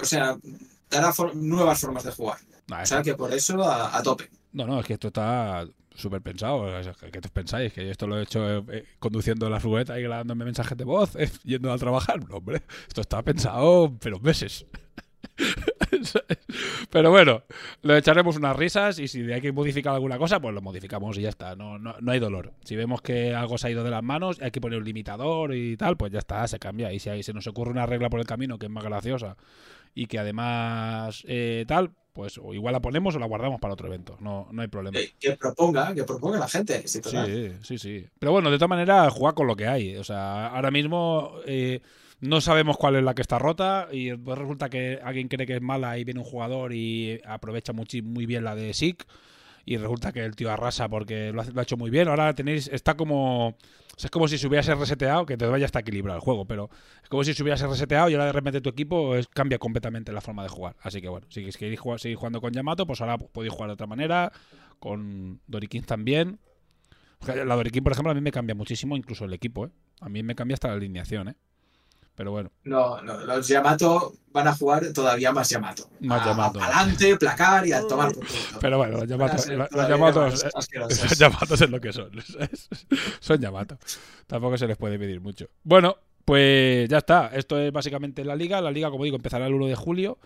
[0.00, 0.36] o sea,
[0.90, 2.38] dará for- nuevas formas de jugar.
[2.68, 4.28] Nah, O sea que por eso a, a tope.
[4.52, 6.66] No, no, es que esto está súper pensado.
[7.12, 7.72] ¿Qué os pensáis?
[7.72, 10.84] Que yo esto lo he hecho eh, eh, conduciendo la furgoneta y grabándome mensajes de
[10.84, 12.26] voz, eh, yendo a trabajar.
[12.28, 14.66] No, hombre, esto está pensado, pero meses.
[16.90, 17.42] pero bueno,
[17.82, 21.22] le echaremos unas risas y si hay que modificar alguna cosa, pues lo modificamos y
[21.22, 21.56] ya está.
[21.56, 22.52] No, no, no hay dolor.
[22.64, 25.54] Si vemos que algo se ha ido de las manos, hay que poner un limitador
[25.54, 26.92] y tal, pues ya está, se cambia.
[26.92, 29.36] Y si ahí se nos ocurre una regla por el camino que es más graciosa
[29.94, 33.86] y que además eh, tal, pues o igual la ponemos o la guardamos para otro
[33.86, 34.16] evento.
[34.20, 34.98] No, no hay problema.
[34.98, 36.88] Que, que proponga, que proponga la gente.
[36.88, 37.00] Sí.
[37.04, 38.06] Sí, sí, sí.
[38.18, 39.96] Pero bueno, de todas maneras, jugar con lo que hay.
[39.96, 41.80] O sea, ahora mismo eh,
[42.20, 45.56] no sabemos cuál es la que está rota y pues resulta que alguien cree que
[45.56, 49.06] es mala y viene un jugador y aprovecha muchi- muy bien la de SIC
[49.66, 52.08] y resulta que el tío arrasa porque lo ha, lo ha hecho muy bien.
[52.08, 53.56] Ahora tenéis, está como...
[53.96, 56.68] o sea, es como si se hubiese reseteado, que todavía está equilibrado el juego, pero
[57.02, 60.12] es como si se hubiese reseteado y ahora de repente tu equipo es- cambia completamente
[60.12, 60.76] la forma de jugar.
[60.82, 63.86] Así que bueno, si queréis seguir jugando con Yamato, pues ahora podéis jugar de otra
[63.86, 64.30] manera,
[64.78, 66.38] con Dorikin también.
[67.26, 69.70] La Dorikin, por ejemplo, a mí me cambia muchísimo, incluso el equipo, ¿eh?
[70.00, 71.34] A mí me cambia hasta la alineación, ¿eh?
[72.16, 75.88] Pero bueno, No, no, los Yamato van a jugar todavía más Yamato.
[76.00, 76.60] Más A- Yamato.
[76.62, 78.58] Adelante, placar y a tomar por culo.
[78.60, 79.36] pero bueno, los Yamato,
[79.70, 80.40] los Yamatos.
[80.90, 82.10] Son Yamatos es lo que son.
[83.20, 83.78] son Yamato.
[84.26, 85.48] Tampoco se les puede pedir mucho.
[85.62, 87.30] Bueno, pues ya está.
[87.34, 88.60] Esto es básicamente la liga.
[88.60, 90.18] La liga, como digo, empezará el 1 de julio.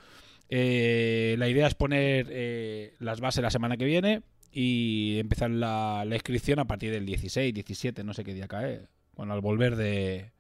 [0.49, 4.23] Eh, la idea es poner eh, las bases la semana que viene
[4.53, 8.83] y empezar la, la inscripción a partir del 16, 17, no sé qué día cae.
[9.15, 10.33] Bueno, al volver de,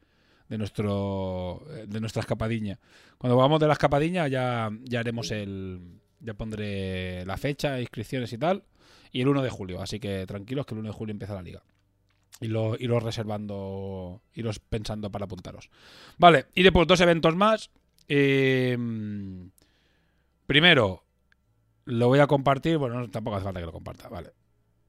[0.51, 2.79] de nuestro de nuestra escapadiña.
[3.17, 5.81] Cuando vamos de la escapadiña ya, ya haremos el...
[6.23, 8.65] Ya pondré la fecha, inscripciones y tal.
[9.11, 11.41] Y el 1 de julio, así que tranquilos que el 1 de julio empieza la
[11.41, 11.63] liga.
[12.43, 15.71] Y lo, iros reservando, iros pensando para apuntaros.
[16.19, 17.71] Vale, y después dos eventos más.
[18.07, 18.77] Eh,
[20.47, 21.05] primero,
[21.87, 22.77] lo voy a compartir.
[22.77, 24.33] Bueno, no, tampoco hace falta que lo comparta, vale.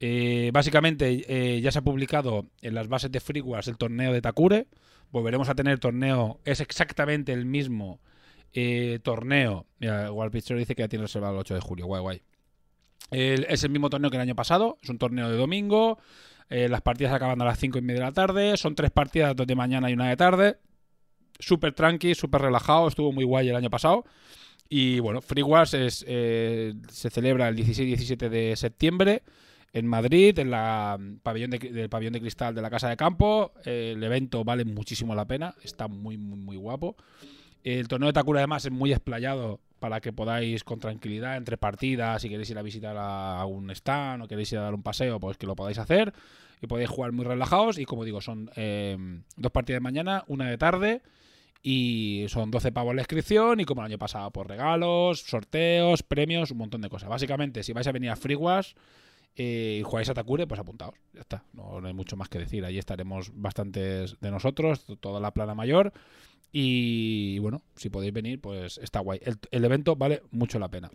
[0.04, 4.20] Eh, básicamente, eh, ya se ha publicado en las bases de FreeWars el torneo de
[4.20, 4.66] Takure.
[5.12, 8.00] Volveremos a tener torneo, es exactamente el mismo
[8.52, 9.64] eh, torneo.
[9.78, 12.22] Mira, Wallpicture dice que ya tiene reservado el 8 de julio, guay, guay.
[13.12, 15.98] Es el mismo torneo que el año pasado, es un torneo de domingo.
[16.48, 18.56] las partidas acaban a las 5 y media de la tarde.
[18.56, 20.56] Son tres partidas, dos de mañana y una de tarde.
[21.38, 22.88] Súper tranqui, súper relajado.
[22.88, 24.04] Estuvo muy guay el año pasado.
[24.68, 29.22] Y bueno, Free Wars es, se celebra el 16 y 17 de septiembre
[29.72, 32.96] en Madrid, en la mm, pabellón de, del pabellón de cristal de la Casa de
[32.96, 33.52] Campo.
[33.64, 36.96] Eh, el evento vale muchísimo la pena, está muy, muy, muy guapo.
[37.64, 42.22] El torneo de Takura además es muy explayado para que podáis con tranquilidad entre partidas,
[42.22, 45.18] si queréis ir a visitar a, un stand o queréis ir a dar un paseo,
[45.18, 46.12] pues que lo podáis hacer
[46.60, 47.78] y podéis jugar muy relajados.
[47.78, 48.96] Y como digo, son eh,
[49.36, 51.02] dos partidas de mañana, una de tarde
[51.62, 56.50] y son 12 pavos la inscripción y como el año pasado, pues regalos, sorteos, premios,
[56.50, 57.08] un montón de cosas.
[57.08, 58.74] Básicamente, si vais a venir a FreeWash
[59.34, 60.94] eh, jugáis a Takure, pues apuntaos.
[61.12, 61.44] Ya está.
[61.52, 62.64] No, hay mucho más que decir.
[62.64, 65.92] Allí estaremos bastantes de nosotros, toda la plana mayor.
[66.52, 69.20] Y bueno, si podéis venir, pues está guay.
[69.50, 70.90] El, evento vale mucho la pena.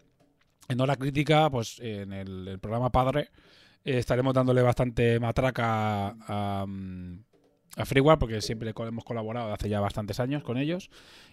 [0.70, 3.30] En hora crítica, pues en el, programa Padre
[3.84, 7.20] eh, estaremos dándole bastante matraca a, mm,
[7.78, 10.92] a Freeware porque siempre hemos colaborado hace ya bastantes años con ellos.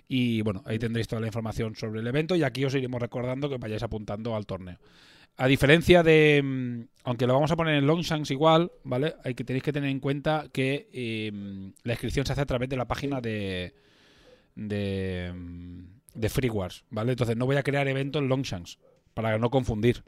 [0.08, 3.50] Y bueno, ahí tendréis toda la información sobre el evento y aquí os iremos recordando
[3.50, 4.78] que vayáis apuntando al torneo.
[5.36, 6.40] A diferencia de.
[6.44, 9.14] mm, Aunque lo vamos a poner en Longshanks igual, ¿vale?
[9.24, 11.32] Hay que, tenéis que tener en cuenta que eh,
[11.82, 13.74] la inscripción se hace a través de la página de.
[14.54, 15.32] de.
[15.34, 15.80] mm,
[16.14, 17.12] de Freewares, ¿vale?
[17.12, 18.78] Entonces no voy a crear evento en Longshanks
[19.14, 20.04] para no confundir.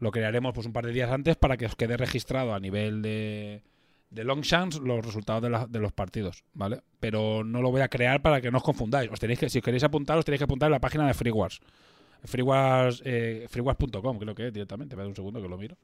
[0.00, 3.00] Lo crearemos pues un par de días antes para que os quede registrado a nivel
[3.02, 3.62] de,
[4.10, 6.80] de Longshanks los resultados de, la- de los partidos, ¿vale?
[6.98, 9.08] Pero no lo voy a crear para que no os confundáis.
[9.12, 11.14] Os tenéis que, si os queréis apuntar, os tenéis que apuntar en la página de
[11.14, 11.60] Freewares.
[12.24, 14.96] Freewares, eh, freewares.com, creo que es directamente.
[14.96, 15.76] Me da un segundo que lo miro.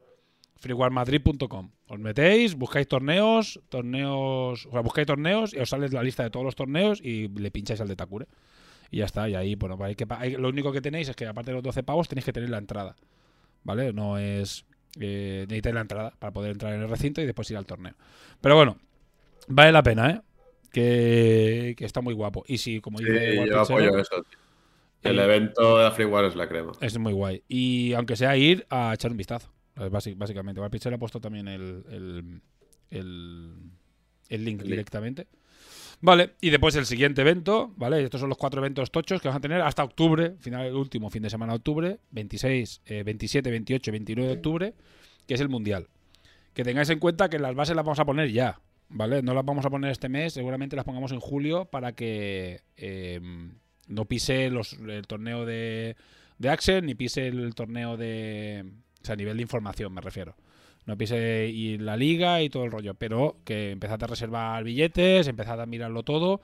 [0.57, 1.70] freewaremadrid.com.
[1.88, 6.30] Os metéis, buscáis torneos, torneos, o sea, buscáis torneos y os sale la lista de
[6.30, 8.26] todos los torneos y le pincháis al de Takure.
[8.91, 11.26] Y ya está, y ahí, bueno, hay que, hay- lo único que tenéis es que
[11.26, 12.97] aparte de los 12 pavos tenéis que tener la entrada.
[13.62, 13.93] ¿Vale?
[13.93, 14.64] No es.
[14.99, 17.95] Eh, necesitáis la entrada para poder entrar en el recinto y después ir al torneo.
[18.41, 18.78] Pero bueno,
[19.49, 20.20] vale la pena, ¿eh?
[20.72, 22.45] Que, que está muy guapo.
[22.49, 24.22] Y si, como Sí, dice yo apoyo eso.
[24.28, 24.38] tío.
[25.03, 26.73] El evento de Freeware es la crema.
[26.81, 27.43] es muy guay.
[27.49, 29.53] Y aunque sea ir a echar un vistazo.
[29.77, 30.61] Basi- básicamente.
[30.61, 32.41] Guarpichero ha puesto también el, el,
[32.91, 33.55] el,
[34.29, 35.27] el link directamente.
[36.03, 38.03] Vale, y después el siguiente evento, ¿vale?
[38.03, 41.11] Estos son los cuatro eventos tochos que vamos a tener hasta octubre, final, el último
[41.11, 44.75] fin de semana de octubre, 26, eh, 27, 28 y 29 de octubre,
[45.27, 45.89] que es el Mundial.
[46.55, 49.23] Que tengáis en cuenta que las bases las vamos a poner ya, ¿vale?
[49.23, 53.21] No las vamos a poner este mes, seguramente las pongamos en julio para que eh,
[53.91, 55.97] no pise los, el torneo de,
[56.49, 58.64] Axel ni pise el torneo de...
[59.03, 60.36] O sea, a nivel de información me refiero.
[60.86, 65.26] No pise y la liga y todo el rollo, pero que empezad a reservar billetes,
[65.28, 66.41] empezad a mirarlo todo.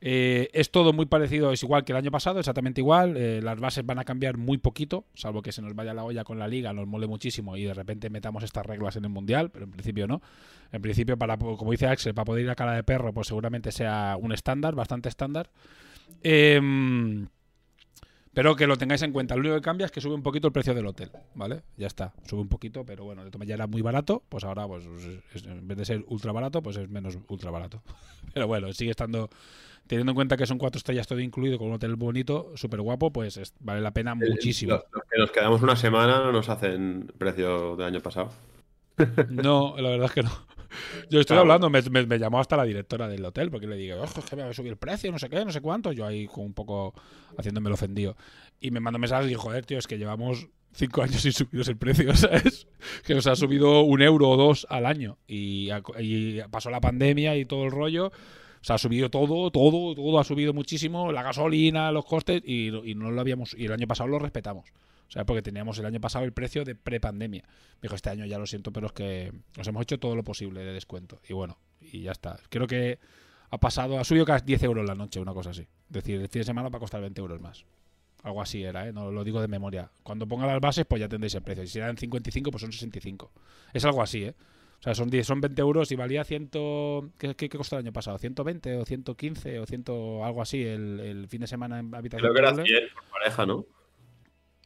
[0.00, 3.16] Eh, es todo muy parecido, es igual que el año pasado, exactamente igual.
[3.16, 6.22] Eh, las bases van a cambiar muy poquito, salvo que se nos vaya la olla
[6.24, 9.50] con la liga, nos mole muchísimo y de repente metamos estas reglas en el mundial,
[9.50, 10.20] pero en principio no.
[10.72, 13.72] En principio, para como dice Axel, para poder ir a cara de perro, pues seguramente
[13.72, 15.50] sea un estándar, bastante estándar.
[16.22, 17.26] Em,
[18.32, 19.34] pero que lo tengáis en cuenta.
[19.34, 21.62] Lo único que cambia es que sube un poquito el precio del hotel, ¿vale?
[21.76, 25.20] Ya está, sube un poquito, pero bueno, ya era muy barato, pues ahora, pues es-
[25.34, 27.82] es- en vez de ser ultra barato, pues es menos ultra barato.
[28.34, 29.30] Pero bueno, sigue estando,
[29.86, 33.10] teniendo en cuenta que son cuatro estrellas todo incluido, con un hotel bonito, súper guapo,
[33.10, 34.74] pues es- vale la pena muchísimo.
[34.74, 38.30] Los, los que nos quedamos una semana no nos hacen precio del año pasado.
[39.30, 40.30] No, la verdad es que no.
[41.10, 41.40] Yo estoy Claro.
[41.42, 44.26] hablando, me, me- me llamó hasta la directora del hotel porque le dije, ojo, es
[44.26, 45.92] que me va a subir el precio, no sé qué, no sé cuánto.
[45.92, 46.94] Yo ahí con un poco
[47.38, 48.16] haciéndome el ofendido.
[48.60, 51.68] Y me mandó mensajes y dijo, joder, tío, es que llevamos cinco años sin subiros
[51.68, 52.66] el precio, ¿sabes?
[53.04, 55.18] Que nos ha subido un euro o dos al año.
[55.26, 58.06] Y, y pasó la pandemia y todo el rollo.
[58.08, 62.68] O sea, ha subido todo, todo, todo ha subido muchísimo, la gasolina, los costes, y,
[62.90, 64.68] y no lo habíamos, y el año pasado lo respetamos.
[65.08, 67.42] O sea, porque teníamos el año pasado el precio de prepandemia.
[67.42, 70.24] Me dijo, este año ya lo siento, pero es que nos hemos hecho todo lo
[70.24, 71.20] posible de descuento.
[71.28, 72.38] Y bueno, y ya está.
[72.48, 72.98] Creo que
[73.50, 75.62] ha pasado, ha subido casi 10 euros la noche, una cosa así.
[75.62, 77.64] Es decir, el fin de semana va a costar 20 euros más.
[78.22, 78.92] Algo así era, ¿eh?
[78.92, 79.90] No lo digo de memoria.
[80.02, 81.62] Cuando ponga las bases, pues ya tendréis el precio.
[81.62, 83.30] Y si eran 55, pues son 65.
[83.72, 84.34] Es algo así, ¿eh?
[84.80, 86.50] O sea, son, 10, son 20 euros y valía 100...
[87.18, 88.18] ¿Qué, qué, qué costó el año pasado?
[88.18, 89.84] ¿120 o 115 o 100
[90.22, 92.66] algo así el, el fin de semana en habitación Creo que era doble?
[92.66, 93.64] 100 por pareja, ¿no?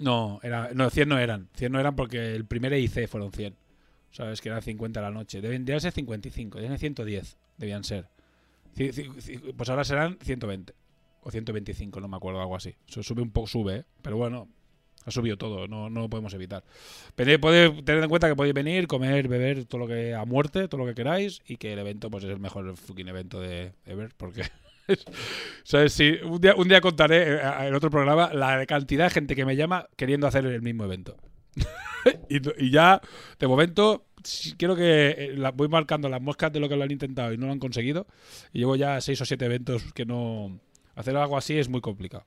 [0.00, 1.48] No, era, no, 100 no eran.
[1.54, 3.54] 100 no eran porque el primer EIC fueron 100.
[4.10, 5.40] Sabes que eran 50 a la noche.
[5.40, 7.36] Deben, deben ser 55, deben ser 110.
[7.58, 8.08] Debían ser.
[9.56, 10.74] Pues ahora serán 120.
[11.22, 12.74] O 125, no me acuerdo, algo así.
[12.86, 13.84] Sube un poco, sube, ¿eh?
[14.00, 14.48] Pero bueno,
[15.04, 16.64] ha subido todo, no, no lo podemos evitar.
[17.14, 17.38] Pero
[17.82, 20.86] tener en cuenta que podéis venir, comer, beber todo lo que a muerte, todo lo
[20.86, 24.44] que queráis, y que el evento pues es el mejor fucking evento de ever, porque
[25.64, 25.92] ¿Sabes?
[25.92, 29.44] Sí, un día, un día contaré eh, en otro programa la cantidad de gente que
[29.44, 31.16] me llama queriendo hacer el mismo evento.
[32.28, 33.00] y, ya,
[33.38, 34.06] de momento,
[34.56, 37.46] quiero que eh, voy marcando las moscas de lo que lo han intentado y no
[37.46, 38.06] lo han conseguido.
[38.52, 40.60] Y llevo ya seis o siete eventos que no.
[40.94, 42.24] Hacer algo así es muy complicado.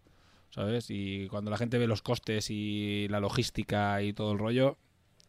[0.49, 0.85] ¿Sabes?
[0.89, 4.77] Y cuando la gente ve los costes y la logística y todo el rollo,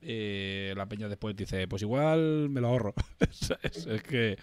[0.04, 2.94] eh, la peña después dice, pues igual me lo ahorro.
[3.74, 4.36] Es que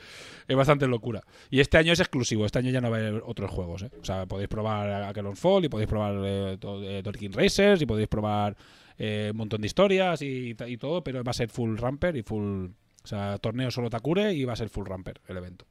[0.47, 1.23] es bastante locura.
[1.49, 3.83] Y este año es exclusivo, este año ya no va a haber otros juegos.
[3.83, 3.91] ¿eh?
[4.01, 8.07] O sea, podéis probar Akelon Fall y podéis probar eh, eh, Tolkien Racers y podéis
[8.07, 8.55] probar
[8.97, 12.67] eh, un montón de historias y, todo, pero va a ser full ramper y full...
[13.03, 15.65] O sea, torneo solo Takure y va a ser full ramper el evento.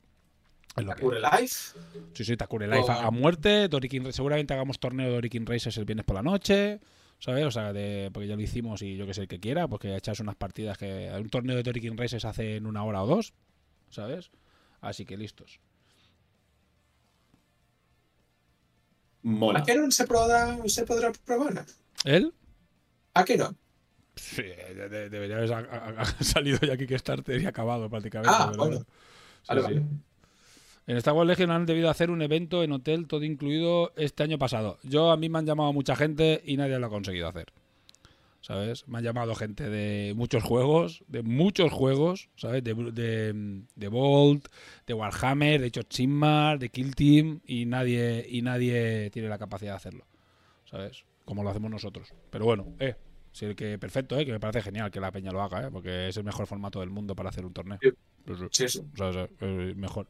[0.75, 1.49] Takure Live.
[2.13, 3.09] Sí, sí, Takure Life a, Oh.
[3.09, 3.69] a muerte.
[3.69, 6.81] Dorikin, seguramente hagamos torneo de Dorikin Racers el viernes por la noche.
[7.21, 7.45] ¿Sabes?
[7.47, 9.95] O sea, de, porque ya lo hicimos y yo que sé, el que quiera, porque
[9.95, 13.33] echarse unas partidas que un torneo de Torikin Races hace en una hora o dos,
[13.91, 14.31] ¿sabes?
[14.81, 15.61] Así que listos.
[19.23, 19.61] Mola.
[19.61, 21.67] ¿Akeron se podrá, se podrá probar?
[22.05, 22.33] ¿Él?
[23.15, 23.57] ¿Akeron?
[24.17, 25.51] Sí, de- de- debería haber
[26.25, 28.35] salido ya Kickstarter y acabado prácticamente.
[28.35, 28.79] Ah, bueno.
[28.79, 28.85] Sí,
[29.49, 29.75] Vale, sí.
[29.75, 29.87] vale.
[30.91, 34.39] En Star Wars Legion han debido hacer un evento en hotel todo incluido este año
[34.39, 34.77] pasado.
[34.83, 37.53] Yo a mí me han llamado mucha gente y nadie lo ha conseguido hacer.
[38.41, 38.89] ¿Sabes?
[38.89, 42.65] Me han llamado gente de muchos juegos, de muchos juegos, ¿sabes?
[42.65, 44.49] De, de, de Bolt,
[44.85, 49.75] de Warhammer, de hecho Chimmar, de Kill Team y nadie y nadie tiene la capacidad
[49.75, 50.07] de hacerlo.
[50.65, 51.05] ¿Sabes?
[51.25, 52.13] Como lo hacemos nosotros.
[52.31, 52.97] Pero bueno, eh,
[53.33, 56.09] sí que perfecto, eh, que me parece genial que la peña lo haga, eh, porque
[56.09, 57.79] es el mejor formato del mundo para hacer un torneo.
[57.83, 57.91] Sí.
[58.25, 58.47] Pues sí.
[58.53, 58.81] Sí, sí.
[58.93, 60.07] O sea, o sea, eh, mejor.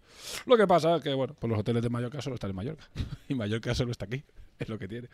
[0.46, 2.84] Lo que pasa es que, bueno, pues los hoteles de Mallorca solo están en Mallorca.
[3.28, 4.24] Y Mallorca solo está aquí.
[4.60, 5.08] Es lo que tiene.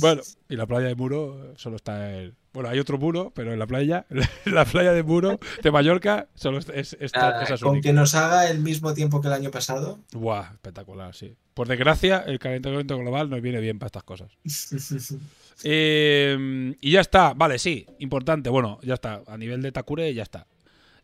[0.00, 2.34] Bueno, y la playa de Muro solo está en.
[2.52, 4.06] Bueno, hay otro muro, pero en la playa,
[4.46, 7.72] en la playa de Muro de Mallorca, solo es, es, es- Nada, esa es con
[7.72, 7.90] única.
[7.90, 10.00] que nos haga el mismo tiempo que el año pasado.
[10.12, 11.36] Buah, espectacular, sí.
[11.52, 14.30] Por desgracia, el calentamiento global nos viene bien para estas cosas.
[15.64, 18.50] Eh, y ya está, vale, sí, importante.
[18.50, 19.22] Bueno, ya está.
[19.26, 20.46] A nivel de Takure, ya está.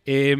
[0.05, 0.35] Eh,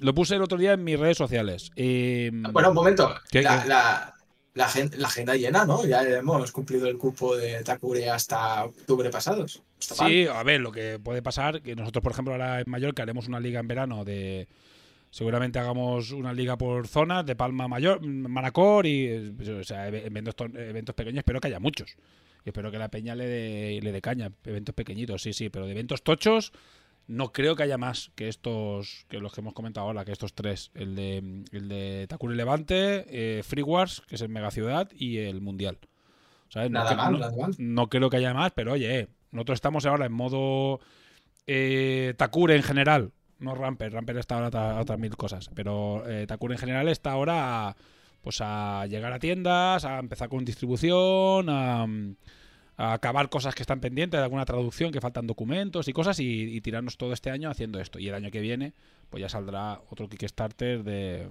[0.00, 1.70] lo puse el otro día en mis redes sociales.
[1.76, 3.14] Eh, Bueno, un momento.
[3.30, 3.68] ¿Qué- la, qué?
[3.68, 4.15] la-
[4.56, 5.86] la la agenda llena, ¿no?
[5.86, 9.62] Ya hemos cumplido el cupo de Takure hasta octubre pasados.
[9.98, 10.08] Mal.
[10.10, 13.28] Sí, a ver, lo que puede pasar, que nosotros, por ejemplo, ahora en Mallorca haremos
[13.28, 14.48] una liga en verano de.
[15.10, 19.34] Seguramente hagamos una liga por zonas de Palma Mayor, Manacor y.
[19.60, 20.34] O sea, eve- eventos,
[20.94, 21.94] pequeños, espero que haya muchos.
[22.44, 24.32] Y espero que la peña le dé le dé caña.
[24.44, 26.52] Eventos pequeñitos, sí, sí, pero de eventos tochos.
[27.08, 30.34] No creo que haya más que estos, que los que hemos comentado ahora, que estos
[30.34, 30.70] tres.
[30.74, 31.18] El de,
[31.52, 35.78] el de Takuri Levante, eh, Free Wars, que es en Mega Ciudad, y el Mundial.
[36.48, 36.70] ¿Sabes?
[36.70, 37.54] No Nada mal, no- mal.
[37.58, 40.80] no creo que haya más, pero oye, eh, nosotros estamos ahora en modo
[41.46, 43.12] eh, Takure en general.
[43.38, 45.50] No Ramper, Ramper está ahora a, a otras mil cosas.
[45.54, 47.76] Pero eh, Takure en general está ahora a,
[48.22, 51.86] pues a llegar a tiendas, a empezar con distribución, a,
[52.76, 56.60] a acabar cosas que están pendientes, de alguna traducción, que faltan documentos y cosas, y,
[56.60, 57.98] tirarnos todo este año haciendo esto.
[57.98, 58.74] Y el año que viene,
[59.10, 61.28] pues ya saldrá otro Kickstarter de.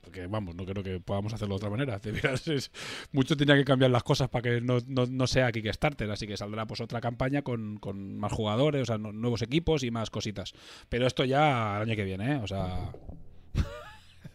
[0.00, 2.00] Porque vamos, no creo que podamos hacerlo de otra manera.
[3.12, 6.36] Mucho tenía que cambiar las cosas para que no, no, no sea Kickstarter, así que
[6.36, 10.52] saldrá pues otra campaña con, con más jugadores, o sea, nuevos equipos y más cositas.
[10.88, 12.40] Pero esto ya el año que viene, ¿eh?
[12.42, 12.92] O sea,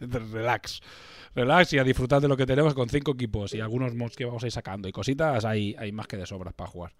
[0.00, 0.82] relax.
[1.34, 4.24] Relax y a disfrutar de lo que tenemos con cinco equipos y algunos mods que
[4.24, 6.92] vamos a ir sacando y cositas, hay, hay más que de sobras para jugar.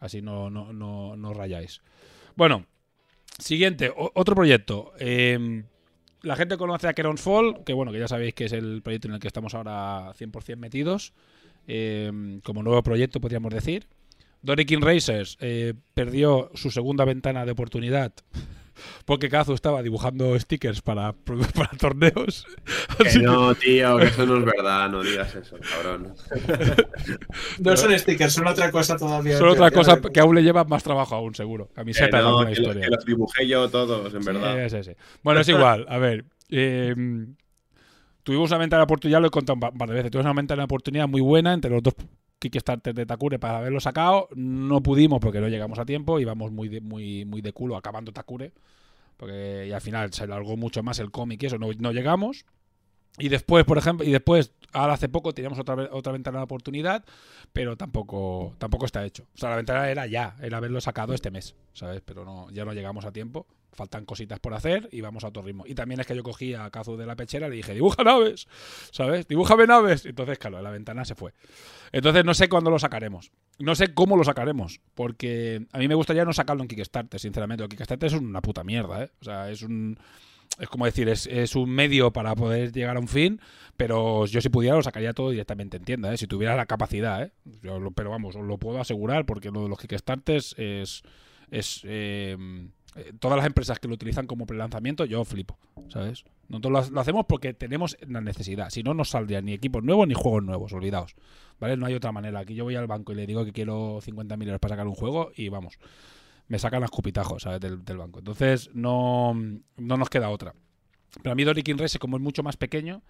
[0.00, 1.80] Así no, no, no, no rayáis.
[2.34, 2.66] Bueno,
[3.38, 4.92] siguiente, otro proyecto.
[4.98, 5.64] Eh,
[6.22, 9.08] la gente conoce a Keron's Fall, que bueno, que ya sabéis que es el proyecto
[9.08, 11.12] en el que estamos ahora 100% metidos.
[11.68, 13.86] eh, como nuevo proyecto, podríamos decir.
[14.42, 18.12] Dorikin Racers eh, perdió su segunda ventana de oportunidad
[19.04, 21.12] porque Kazu estaba dibujando stickers para,
[21.54, 22.46] para torneos.
[22.98, 26.14] Que Así que- no, tío, que eso no es verdad, no digas eso, cabrón.
[27.58, 29.38] No son stickers, son otra cosa todavía.
[29.38, 31.68] Son otra cosa que aún le lleva más trabajo aún, seguro.
[31.74, 32.82] Camiseta de no, alguna que, los, historia.
[32.84, 34.68] que los dibujé yo todos, en verdad.
[34.68, 34.96] Sí, sí, sí.
[35.22, 35.86] Bueno, es igual.
[35.88, 36.24] A ver.
[36.50, 36.94] eh,
[38.22, 40.10] tuvimos una ventana de oportunidad, lo he contado un par par de veces.
[40.10, 41.94] Tuvimos una ventana de oportunidad muy buena entre los dos
[42.50, 44.28] Kickstarter de Takure para haberlo sacado.
[44.34, 46.20] No pudimos porque no llegamos a tiempo.
[46.20, 48.52] Íbamos muy de, muy, muy de culo acabando Takure.
[49.16, 51.58] Porque y al final se alargó mucho más el cómic y eso.
[51.58, 52.44] No, no llegamos.
[53.18, 57.04] Y después, por ejemplo, y después, ahora hace poco teníamos otra, otra ventana de oportunidad,
[57.52, 59.24] pero tampoco, tampoco está hecho.
[59.34, 62.00] O sea, la ventana era ya, era haberlo sacado este mes, ¿sabes?
[62.04, 63.46] Pero no, ya no llegamos a tiempo.
[63.72, 65.64] Faltan cositas por hacer y vamos a otro ritmo.
[65.66, 68.04] Y también es que yo cogí a Kazu de la pechera y le dije, dibuja
[68.04, 68.46] naves,
[68.90, 69.26] ¿sabes?
[69.26, 70.04] Dibújame naves.
[70.04, 71.32] Entonces, claro, la ventana se fue.
[71.90, 73.32] Entonces no sé cuándo lo sacaremos.
[73.58, 74.80] No sé cómo lo sacaremos.
[74.94, 77.64] Porque a mí me gustaría no sacarlo en Kickstarter, sinceramente.
[77.64, 79.10] El Kickstarter es una puta mierda, ¿eh?
[79.20, 79.98] O sea, es un
[80.58, 83.40] es como decir, es, es un medio para poder llegar a un fin,
[83.76, 86.16] pero yo si pudiera lo sacaría todo directamente en tienda, ¿eh?
[86.16, 87.32] si tuviera la capacidad, ¿eh?
[87.62, 91.02] Pero vamos, os lo puedo asegurar porque lo de los Kickstarters es...
[91.50, 92.36] es eh,
[92.94, 96.24] eh, todas las empresas que lo utilizan como prelanzamiento, yo flipo, ¿sabes?
[96.48, 98.68] Nosotros lo, lo hacemos porque tenemos la necesidad.
[98.70, 101.14] Si no, no saldrían ni equipos nuevos ni juegos nuevos, olvidaos.
[101.58, 101.76] ¿Vale?
[101.76, 102.40] No hay otra manera.
[102.40, 104.94] Aquí yo voy al banco y le digo que quiero 50.000 euros para sacar un
[104.94, 105.78] juego y vamos,
[106.48, 107.60] me sacan las cupitajos ¿sabes?
[107.60, 108.18] Del, del banco.
[108.18, 110.54] Entonces no, no nos queda otra.
[111.22, 113.02] Pero a mí Dorikin Race, como es mucho más pequeño,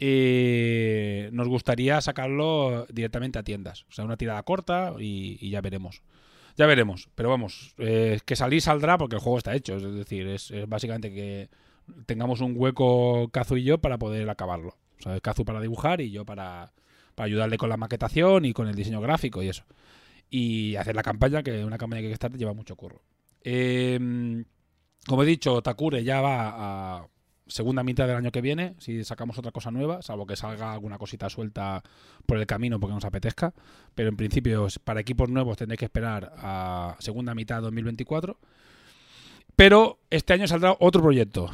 [0.00, 3.84] eh, nos gustaría sacarlo directamente a tiendas.
[3.88, 6.02] O sea, una tirada corta y ya veremos.
[6.56, 7.08] Ya veremos.
[7.14, 9.76] Pero vamos, eh, que salir saldrá porque el juego está hecho.
[9.76, 11.48] Es decir, es, básicamente que
[12.06, 14.76] tengamos un hueco Kazu y yo para poder acabarlo.
[14.98, 16.72] O sea, Kazu para dibujar y yo para,
[17.14, 19.64] para ayudarle con la maquetación y con el diseño gráfico y eso.
[20.30, 23.02] y hacer la campaña, que una campaña que Kickstarter lleva mucho curro.
[23.42, 24.44] Eh,
[25.06, 27.08] como he dicho, Takure ya va a
[27.46, 30.98] segunda mitad del año que viene, si sacamos otra cosa nueva, salvo que salga alguna
[30.98, 31.82] cosita suelta
[32.26, 33.54] por el camino porque nos apetezca.
[33.94, 38.38] Pero en principio, para equipos nuevos tendréis que esperar a segunda mitad de 2024.
[39.56, 41.50] Pero este año saldrá otro proyecto,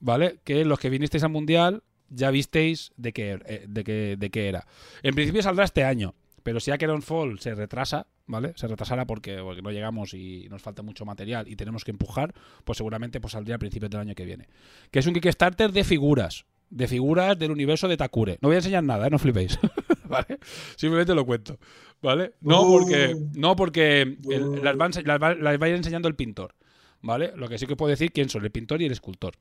[0.00, 0.40] ¿vale?
[0.44, 4.48] Que los que vinisteis al Mundial ya visteis de qué, eh, de qué, de qué
[4.48, 4.66] era.
[5.02, 6.14] En principio saldrá este año,
[6.44, 8.52] pero si Acheron Fall se retrasa, ¿vale?
[8.54, 12.32] Se retrasará porque, porque, no llegamos y nos falta mucho material y tenemos que empujar,
[12.64, 14.46] pues seguramente pues saldría a principios del año que viene.
[14.92, 16.44] Que es un Kickstarter de figuras.
[16.70, 18.38] De figuras del universo de Takure.
[18.40, 19.10] No voy a enseñar nada, ¿eh?
[19.10, 19.58] no flipéis.
[20.08, 20.38] ¿Vale?
[20.76, 21.58] Simplemente lo cuento.
[22.02, 22.34] ¿Vale?
[22.40, 22.78] No Uh.
[22.78, 24.56] porque, no porque el- Uh.
[24.62, 26.54] las, van, las, va- las va a ir enseñando el pintor.
[27.02, 27.32] ¿Vale?
[27.36, 29.34] Lo que sí que puedo decir quién son el pintor y el escultor.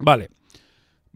[0.00, 0.30] Vale.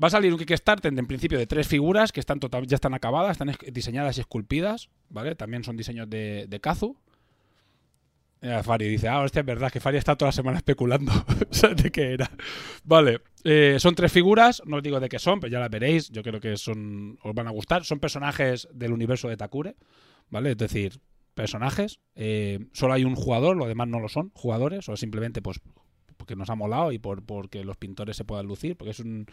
[0.03, 2.95] Va a salir un Kickstarter en principio de tres figuras que están total, ya están
[2.95, 5.35] acabadas, están es- diseñadas y esculpidas, ¿vale?
[5.37, 6.97] También son diseños de, Kazu.
[8.65, 11.13] Fari dice, ah, hostia, es verdad que Fari está toda la semana especulando
[11.51, 12.29] ¿sabes de qué era.
[12.83, 16.11] Vale, eh, son tres figuras, no os digo de qué son, pero ya las veréis,
[16.11, 17.85] yo creo que son os van a gustar.
[17.85, 19.77] Son personajes del universo de Takure,
[20.29, 20.51] ¿vale?
[20.53, 20.99] Es decir,
[21.35, 22.01] personajes.
[22.17, 25.61] eh, solo hay un jugador, lo demás no lo son jugadores, o simplemente pues
[26.23, 29.27] porque nos ha molado y por porque los pintores se puedan lucir, porque es un...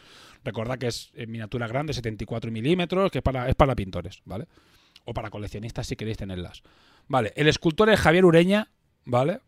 [0.44, 4.48] Recordad que es en miniatura grande, 74 milímetros, que es para, es para pintores, ¿vale?
[5.06, 6.64] O para coleccionistas si queréis tenerlas.
[7.08, 8.72] Vale, el escultor es Javier Ureña,
[9.06, 9.42] ¿vale?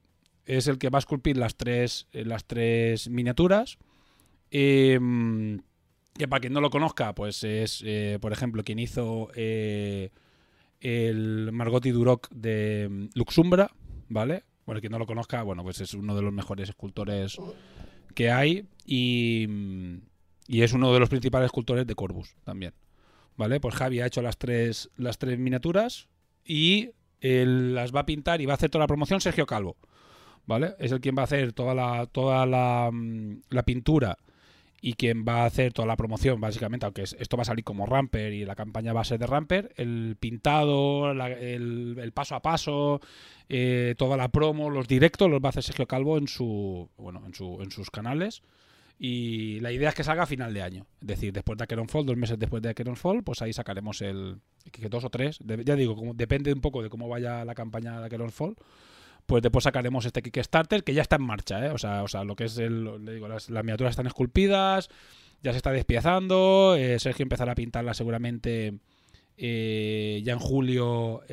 [0.46, 3.80] Es el que va a esculpir las tres, eh, las tres miniaturas.
[4.52, 5.00] Eh,
[6.16, 10.12] que para quien no lo conozca, pues es, eh, por ejemplo, quien hizo eh,
[10.80, 13.72] el Margot y Duroc de mm, Luxumbra,
[14.10, 14.44] ¿vale?
[14.72, 17.38] Bueno, quien no lo conozca, bueno, pues es uno de los mejores escultores
[18.15, 19.45] que hay y,
[20.47, 22.74] es uno de los principales escultores de Corbus también,
[23.36, 23.59] ¿vale?
[23.59, 26.07] Pues Javi ha hecho las tres, las tres miniaturas
[26.45, 29.76] y él las va a pintar y va a hacer toda la promoción Sergio Calvo,
[30.45, 30.76] ¿vale?
[30.80, 34.17] Es el quien va a hacer toda la, toda la, mm, la pintura
[34.84, 37.63] y quien va a hacer toda la promoción, básicamente, aunque es- esto va a salir
[37.63, 42.11] como Ramper y la campaña va a ser de Ramper, el pintado, la- el, el
[42.13, 42.99] paso a paso,
[43.47, 47.21] eh, toda la promo, los directos los va a hacer Sergio Calvo en su bueno
[47.25, 48.41] en, su, en sus canales.
[49.03, 50.86] Y la idea es que salga a final de año.
[51.01, 53.99] Es decir, después de Acheron Fall, dos meses después de Acheron Fall, pues ahí sacaremos
[54.03, 54.38] el.
[54.71, 55.39] que dos o tres.
[55.65, 58.55] ya digo, como, depende un poco de cómo vaya la campaña de Acheron Fall.
[59.32, 61.69] Pues después sacaremos este Kickstarter que ya está en marcha, ¿eh?
[61.69, 63.05] O sea, o sea lo que es el.
[63.05, 64.89] le digo, las, miniaturas están esculpidas,
[65.41, 66.75] ya se está despiezando.
[66.77, 68.73] eh, Sergio empezará a pintarla seguramente
[69.38, 71.23] eh, ya en julio, o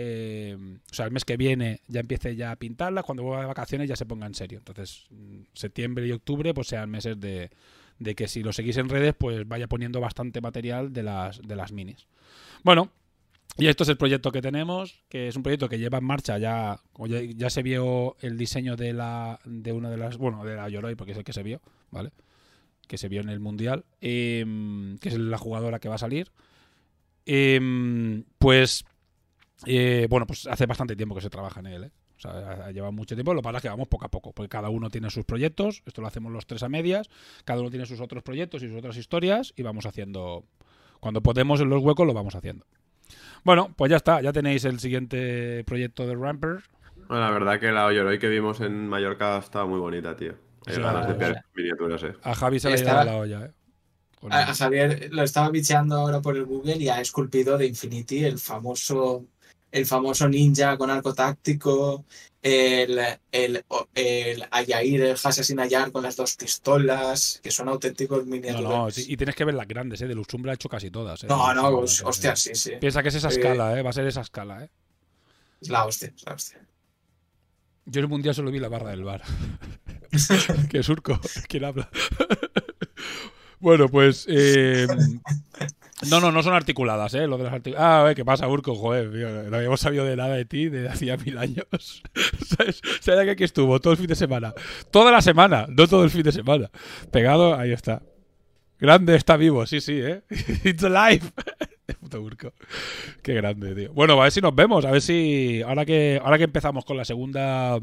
[0.92, 3.96] sea, el mes que viene ya empiece ya a pintarla, cuando vuelva de vacaciones ya
[3.96, 4.59] se ponga en serio.
[4.59, 7.51] Entonces, mm, septiembre y octubre pues sean meses de,
[7.99, 11.57] de que si lo seguís en redes, pues vaya poniendo bastante material de las, de
[11.57, 12.07] las minis.
[12.62, 12.92] Bueno,
[13.59, 16.39] y esto es el proyecto que tenemos, que es un proyecto que lleva en marcha
[16.39, 20.55] ya, ya, ya se vio el diseño de la de una de las, bueno, de
[20.55, 22.13] la Yoroi, porque es el que se vio, ¿vale?
[22.87, 26.31] Que se vio en el Mundial, em, que es la jugadora que va a salir.
[27.27, 28.85] Em, pues,
[29.67, 31.91] eh, bueno, pues hace bastante tiempo que se trabaja en él, ¿eh?
[32.19, 33.33] O sea, llevado mucho tiempo.
[33.33, 35.83] Lo que pasa es que vamos poco a poco, porque cada uno tiene sus proyectos.
[35.87, 37.09] Esto lo hacemos los tres a medias.
[37.45, 39.53] Cada uno tiene sus otros proyectos y sus otras historias.
[39.57, 40.45] Y vamos haciendo.
[40.99, 42.67] Cuando podemos en los huecos, lo vamos haciendo.
[43.45, 44.21] Bueno, pues ya está.
[44.21, 46.59] Ya tenéis el siguiente proyecto de Ramper.
[47.09, 50.35] Bueno, la verdad que la Yoroi que vimos en Mallorca estaba muy bonita, tío.
[50.67, 52.15] Hay Sí, ganas de la- ver miniaturas, eh.
[52.23, 53.51] A Javi se le ido la olla, ¿eh?
[54.31, 58.25] A, a Javier lo estaba bicheando ahora por el Google y ha esculpido de Infinity
[58.25, 59.25] el famoso,
[59.71, 62.05] el famoso ninja con arco táctico,
[62.43, 62.99] el,
[63.33, 63.64] el,
[63.95, 68.62] el Ayair, el Assassin Ayar con las dos pistolas, que son auténticos No, miniaturas.
[68.62, 70.07] no, sí, y tienes que ver las grandes, ¿eh?
[70.09, 71.25] De Luxumbra ha hecho casi todas.
[71.25, 71.27] ¿eh?
[71.29, 72.73] no, no, pues, hostia, sí, sí.
[72.81, 73.83] Piensa que es esa escala, ¿eh?
[73.83, 74.71] Va a ser esa escala, ¿eh?
[75.61, 76.64] Es la hostia, es la hostia.
[77.87, 79.23] Yo en el mundial solo vi la barra del bar.
[80.71, 81.91] que surco, ¿quién habla?
[83.61, 84.25] bueno, pues.
[84.29, 84.87] eh,
[86.11, 87.26] no, no, no son articuladas, ¿eh?
[87.26, 88.74] Lo de las artic- Ah, eh, ¿qué pasa, Urco?
[88.74, 91.66] Joder, tío, no habíamos sabido de nada de ti desde hacía mil años.
[92.57, 92.80] ¿Sabes?
[93.01, 94.55] ¿Sabes que aquí estuvo todo el fin de semana?
[94.90, 96.70] Toda la semana, no todo el fin de semana.
[97.11, 98.03] Pegado, ahí está.
[98.78, 100.22] Grande, está vivo, sí, sí, ¿eh?
[100.64, 101.22] It's alive.
[102.01, 102.53] Puto Urco.
[103.22, 103.92] Qué grande, tío.
[103.92, 105.62] Bueno, a ver si nos vemos, a ver si.
[105.62, 107.80] Ahora que, ahora que empezamos con la segunda.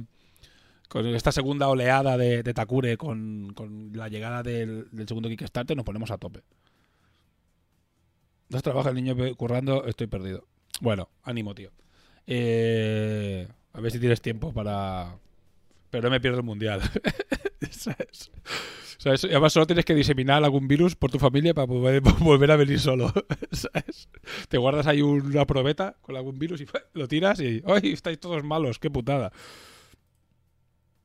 [0.88, 5.76] Con esta segunda oleada de, de Takure, con, con la llegada del, del segundo Kickstarter,
[5.76, 6.42] nos ponemos a tope.
[8.64, 10.46] Trabaja el niño currando, estoy perdido.
[10.82, 11.72] Bueno, ánimo, tío.
[12.28, 15.18] Eh, a ver si tienes tiempo para.
[15.90, 16.82] pero no me pierdo el mundial.
[17.70, 18.32] ¿Sabes?
[18.98, 19.24] ¿Sabes?
[19.26, 22.56] Y además solo tienes que diseminar algún virus por tu familia para poder volver a
[22.56, 23.14] venir solo.
[23.52, 24.10] ¿Sabes?
[24.50, 27.94] Te guardas ahí una probeta con algún virus y lo tiras y ¡ay!
[27.94, 29.32] Estáis todos malos, qué putada.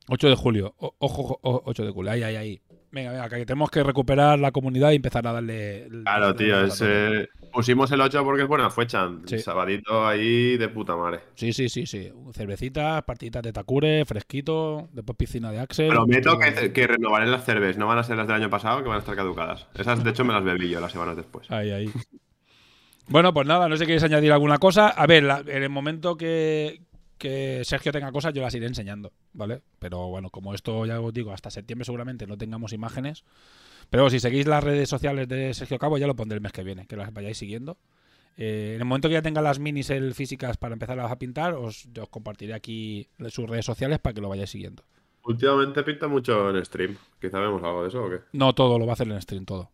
[0.09, 0.75] 8 de julio.
[0.79, 2.11] Ojo, ojo, 8 de julio.
[2.11, 2.61] Ahí, ahí, ahí.
[2.93, 5.85] Venga, venga, que tenemos que recuperar la comunidad y empezar a darle.
[5.85, 9.09] el- Claro, tío, darle pusimos el 8 porque es buena fecha.
[9.27, 9.39] Sí.
[9.39, 11.21] Sabadito ahí de puta madre.
[11.35, 12.13] Sí, sí, sí, sí.
[12.33, 15.89] Cervecitas, partiditas de Takure, fresquito, después piscina de Axel.
[15.89, 18.89] Prometo que, que renovaré las cervezas, no van a ser las del año pasado, que
[18.89, 19.69] van a estar caducadas.
[19.75, 21.51] Esas, de hecho, me las bebí yo las semanas después.
[21.51, 21.91] Ahí, ahí.
[23.09, 24.89] Bueno, pues nada, no sé si queréis añadir alguna cosa.
[24.89, 26.81] A ver, la- en el momento que,
[27.21, 29.61] que Sergio tenga cosas, yo las iré enseñando, ¿vale?
[29.79, 33.23] Pero bueno, como esto ya os digo, hasta septiembre seguramente no tengamos imágenes.
[33.91, 36.65] Pero si seguís las redes sociales de Sergio Cabo, ya lo pondré el mes que
[36.65, 37.77] viene, que las vayáis siguiendo.
[38.37, 41.55] Eh, en el momento que ya tenga las minis el físicas para empezar a pintar,
[41.55, 44.83] os, compartiré aquí sus redes sociales para que lo vayáis siguiendo.
[45.25, 46.97] Últimamente pinta mucho en stream.
[47.21, 48.21] Quizá vemos algo de eso o qué.
[48.33, 49.71] No todo, lo va a hacer en stream todo.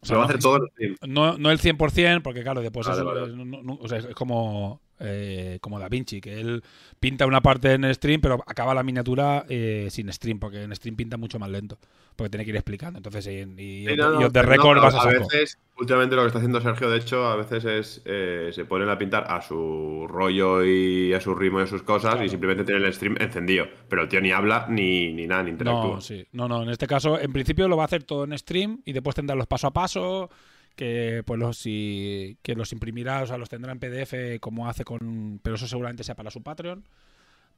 [0.00, 0.96] O Se va a no- hacer todo en stream.
[1.08, 3.22] No, no el 100%, porque claro, después Vale, es, vale.
[3.26, 6.62] es- no- no- o sea, es como, eh, como Da Vinci, que él
[7.00, 10.96] pinta una parte en stream, pero acaba la miniatura eh, sin stream, porque en stream
[10.96, 11.78] pinta mucho más lento,
[12.16, 12.98] porque tiene que ir explicando.
[12.98, 15.58] Entonces, y, y, Sí, no, no, y de pero récord no, vas a a veces,
[15.78, 18.96] últimamente lo que está haciendo Sergio, de hecho, a veces es eh, se ponen a
[18.98, 22.24] pintar a su rollo y a su ritmo y a sus cosas Claro.
[22.24, 23.66] y simplemente tiene el stream encendido.
[23.88, 25.96] Pero el tío ni habla ni, ni nada, ni interactúa.
[25.96, 26.26] No, sí.
[26.32, 28.92] No, no, en este caso, en principio lo va a hacer todo en stream y
[28.92, 30.30] después tendrá los paso a paso,
[30.76, 34.84] que pues los, si, que los imprimirá, o sea, los tendrá en PDF como hace
[34.84, 35.40] con...
[35.42, 36.84] Pero eso seguramente sea para su Patreon.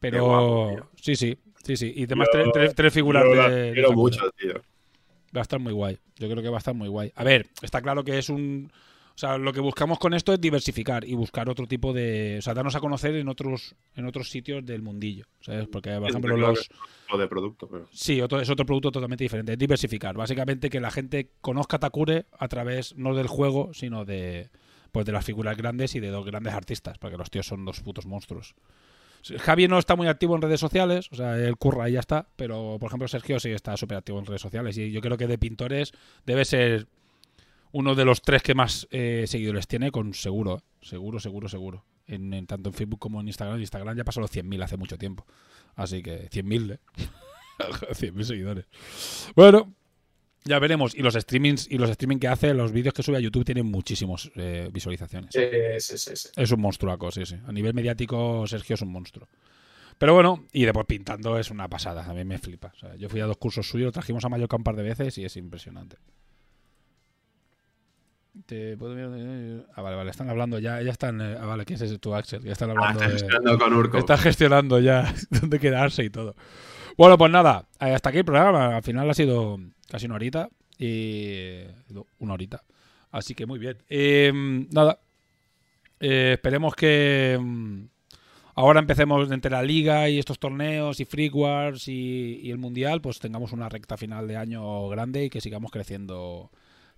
[0.00, 1.92] Pero guapo, sí, sí, sí, sí.
[1.96, 3.36] Y además Yo- tres, tres- tres figuras Yo de...
[3.36, 4.54] la de quiero mucho, tío.
[5.36, 5.98] Va a estar muy guay.
[6.16, 7.12] Yo creo que va a estar muy guay.
[7.16, 8.72] A ver, está claro que es un.
[9.18, 12.36] O sea, lo que buscamos con esto es diversificar y buscar otro tipo de.
[12.38, 15.26] O sea, darnos a conocer en otros, en otros sitios del mundillo.
[15.40, 15.66] ¿Sabes?
[15.66, 16.70] Porque, por ejemplo, los.
[17.10, 17.88] Lo de producto, pero.
[17.90, 19.54] Sí, otro, es otro producto totalmente diferente.
[19.54, 20.14] Es diversificar.
[20.16, 24.50] Básicamente que la gente conozca Takure a través no del juego, sino de.
[24.92, 26.96] Pues de las figuras grandes y de dos grandes artistas.
[26.98, 28.54] Porque los tíos son dos putos monstruos.
[29.40, 32.28] Javi no está muy activo en redes sociales, o sea, él curra y ya está,
[32.36, 35.26] pero por ejemplo Sergio sí está súper activo en redes sociales y yo creo que
[35.26, 35.90] de pintores
[36.24, 36.86] debe ser
[37.72, 40.60] uno de los tres que más eh, seguidores tiene, con seguro, ¿eh?
[40.82, 41.84] seguro, seguro, seguro.
[42.06, 43.60] En, en- tanto en Facebook como en Instagram.
[43.60, 45.26] Instagram ya pasó los 100.000 hace mucho tiempo.
[45.76, 46.78] Así que 100.000, ¿eh?
[47.58, 48.64] 100.000 seguidores.
[49.34, 49.74] Bueno,
[50.44, 50.94] ya veremos.
[50.94, 53.66] Y los streamings y los streaming que hace, los vídeos que sube a YouTube tienen
[53.66, 54.30] muchísimas
[54.72, 55.30] visualizaciones.
[55.34, 55.42] Sí,
[55.80, 56.28] sí, sí, sí.
[56.36, 57.36] Es un monstruaco, sí, sí.
[57.46, 59.28] A nivel mediático, Sergio es un monstruo.
[59.98, 62.08] Pero bueno, y después pintando es una pasada.
[62.08, 62.72] A mí me flipa.
[62.74, 65.18] O sea, yo fui a dos cursos suyos, trajimos a Mallorca un par de veces
[65.18, 65.96] y es impresionante.
[68.46, 70.80] Te puedo mirar- Ah, vale, vale, están hablando ya.
[70.82, 71.20] Ya están.
[71.20, 72.42] eh, Ah, vale, ¿quién es tu Axel?
[72.42, 73.00] Ya están Ah, hablando.
[73.00, 73.98] está de- gestionando con Urco.
[73.98, 76.34] Está gestionando ya dónde quedarse y todo.
[76.96, 78.76] Bueno, pues nada, eh, hasta aquí el programa.
[78.76, 79.58] Al final ha sido
[79.88, 80.48] casi una horita.
[80.78, 81.62] Y.
[82.20, 82.62] Una horita.
[83.10, 83.78] Así que muy bien.
[83.88, 84.32] Eh,
[84.72, 84.98] nada.
[86.00, 87.38] Eh, esperemos que.
[87.40, 87.84] mm,
[88.54, 93.00] Ahora empecemos entre la liga y estos torneos y Free Wars y, y el mundial,
[93.00, 96.50] pues tengamos una recta final de año grande y que sigamos creciendo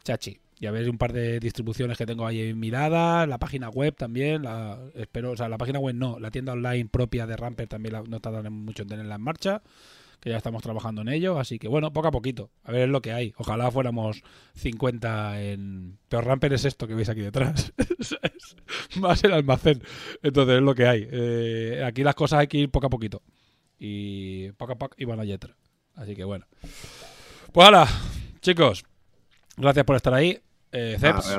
[0.03, 0.40] chachi.
[0.59, 3.94] Y a ver un par de distribuciones que tengo ahí en mirada, la página web
[3.96, 7.66] también, la, espero, o sea, la página web no, la tienda online propia de Ramper
[7.66, 9.62] también la, no tardan mucho en tenerla en marcha,
[10.20, 13.01] que ya estamos trabajando en ello, así que bueno, poco a poquito, a ver lo
[13.01, 13.32] que hay.
[13.38, 14.22] Ojalá fuéramos
[14.57, 15.98] 50 en...
[16.11, 17.72] Pero Ramper es esto que veis aquí detrás,
[19.01, 19.82] más el almacén,
[20.22, 21.09] entonces es lo que hay.
[21.11, 23.22] Eh, aquí las cosas hay que ir poco a poquito,
[23.78, 25.57] y poco a poco y van a letra.
[25.94, 26.46] Así que bueno.
[27.53, 27.86] Pues ahora,
[28.40, 28.84] chicos,
[29.61, 30.40] gracias por estar ahí.
[30.72, 31.38] Eh, Ceps,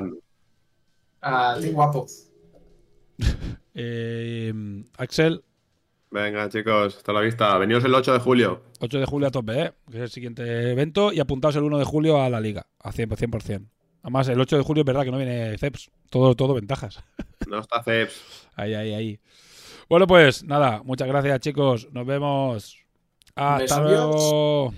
[1.22, 2.08] Ah, guapo.
[3.76, 4.54] eh,
[4.98, 5.44] Axel,
[6.12, 7.58] Venga, chicos, hasta la vista.
[7.58, 8.64] Venidos el 8 de julio.
[8.82, 9.74] 8 de julio a tope, ¿eh?
[9.90, 12.92] que es el siguiente evento, y apuntaos el 1 de julio a la liga, a
[12.92, 13.16] 100%.
[13.16, 13.70] 100%.
[14.04, 17.02] Además, el 8 de julio es verdad que no viene Ceps, todo, todo ventajas.
[17.48, 18.48] No está Ceps.
[18.56, 19.20] Ahí, ahí, ahí.
[19.90, 22.78] Bueno, pues nada, muchas gracias chicos, nos vemos.
[23.36, 24.74] Hasta luego.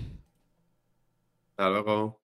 [1.50, 2.23] Hasta luego.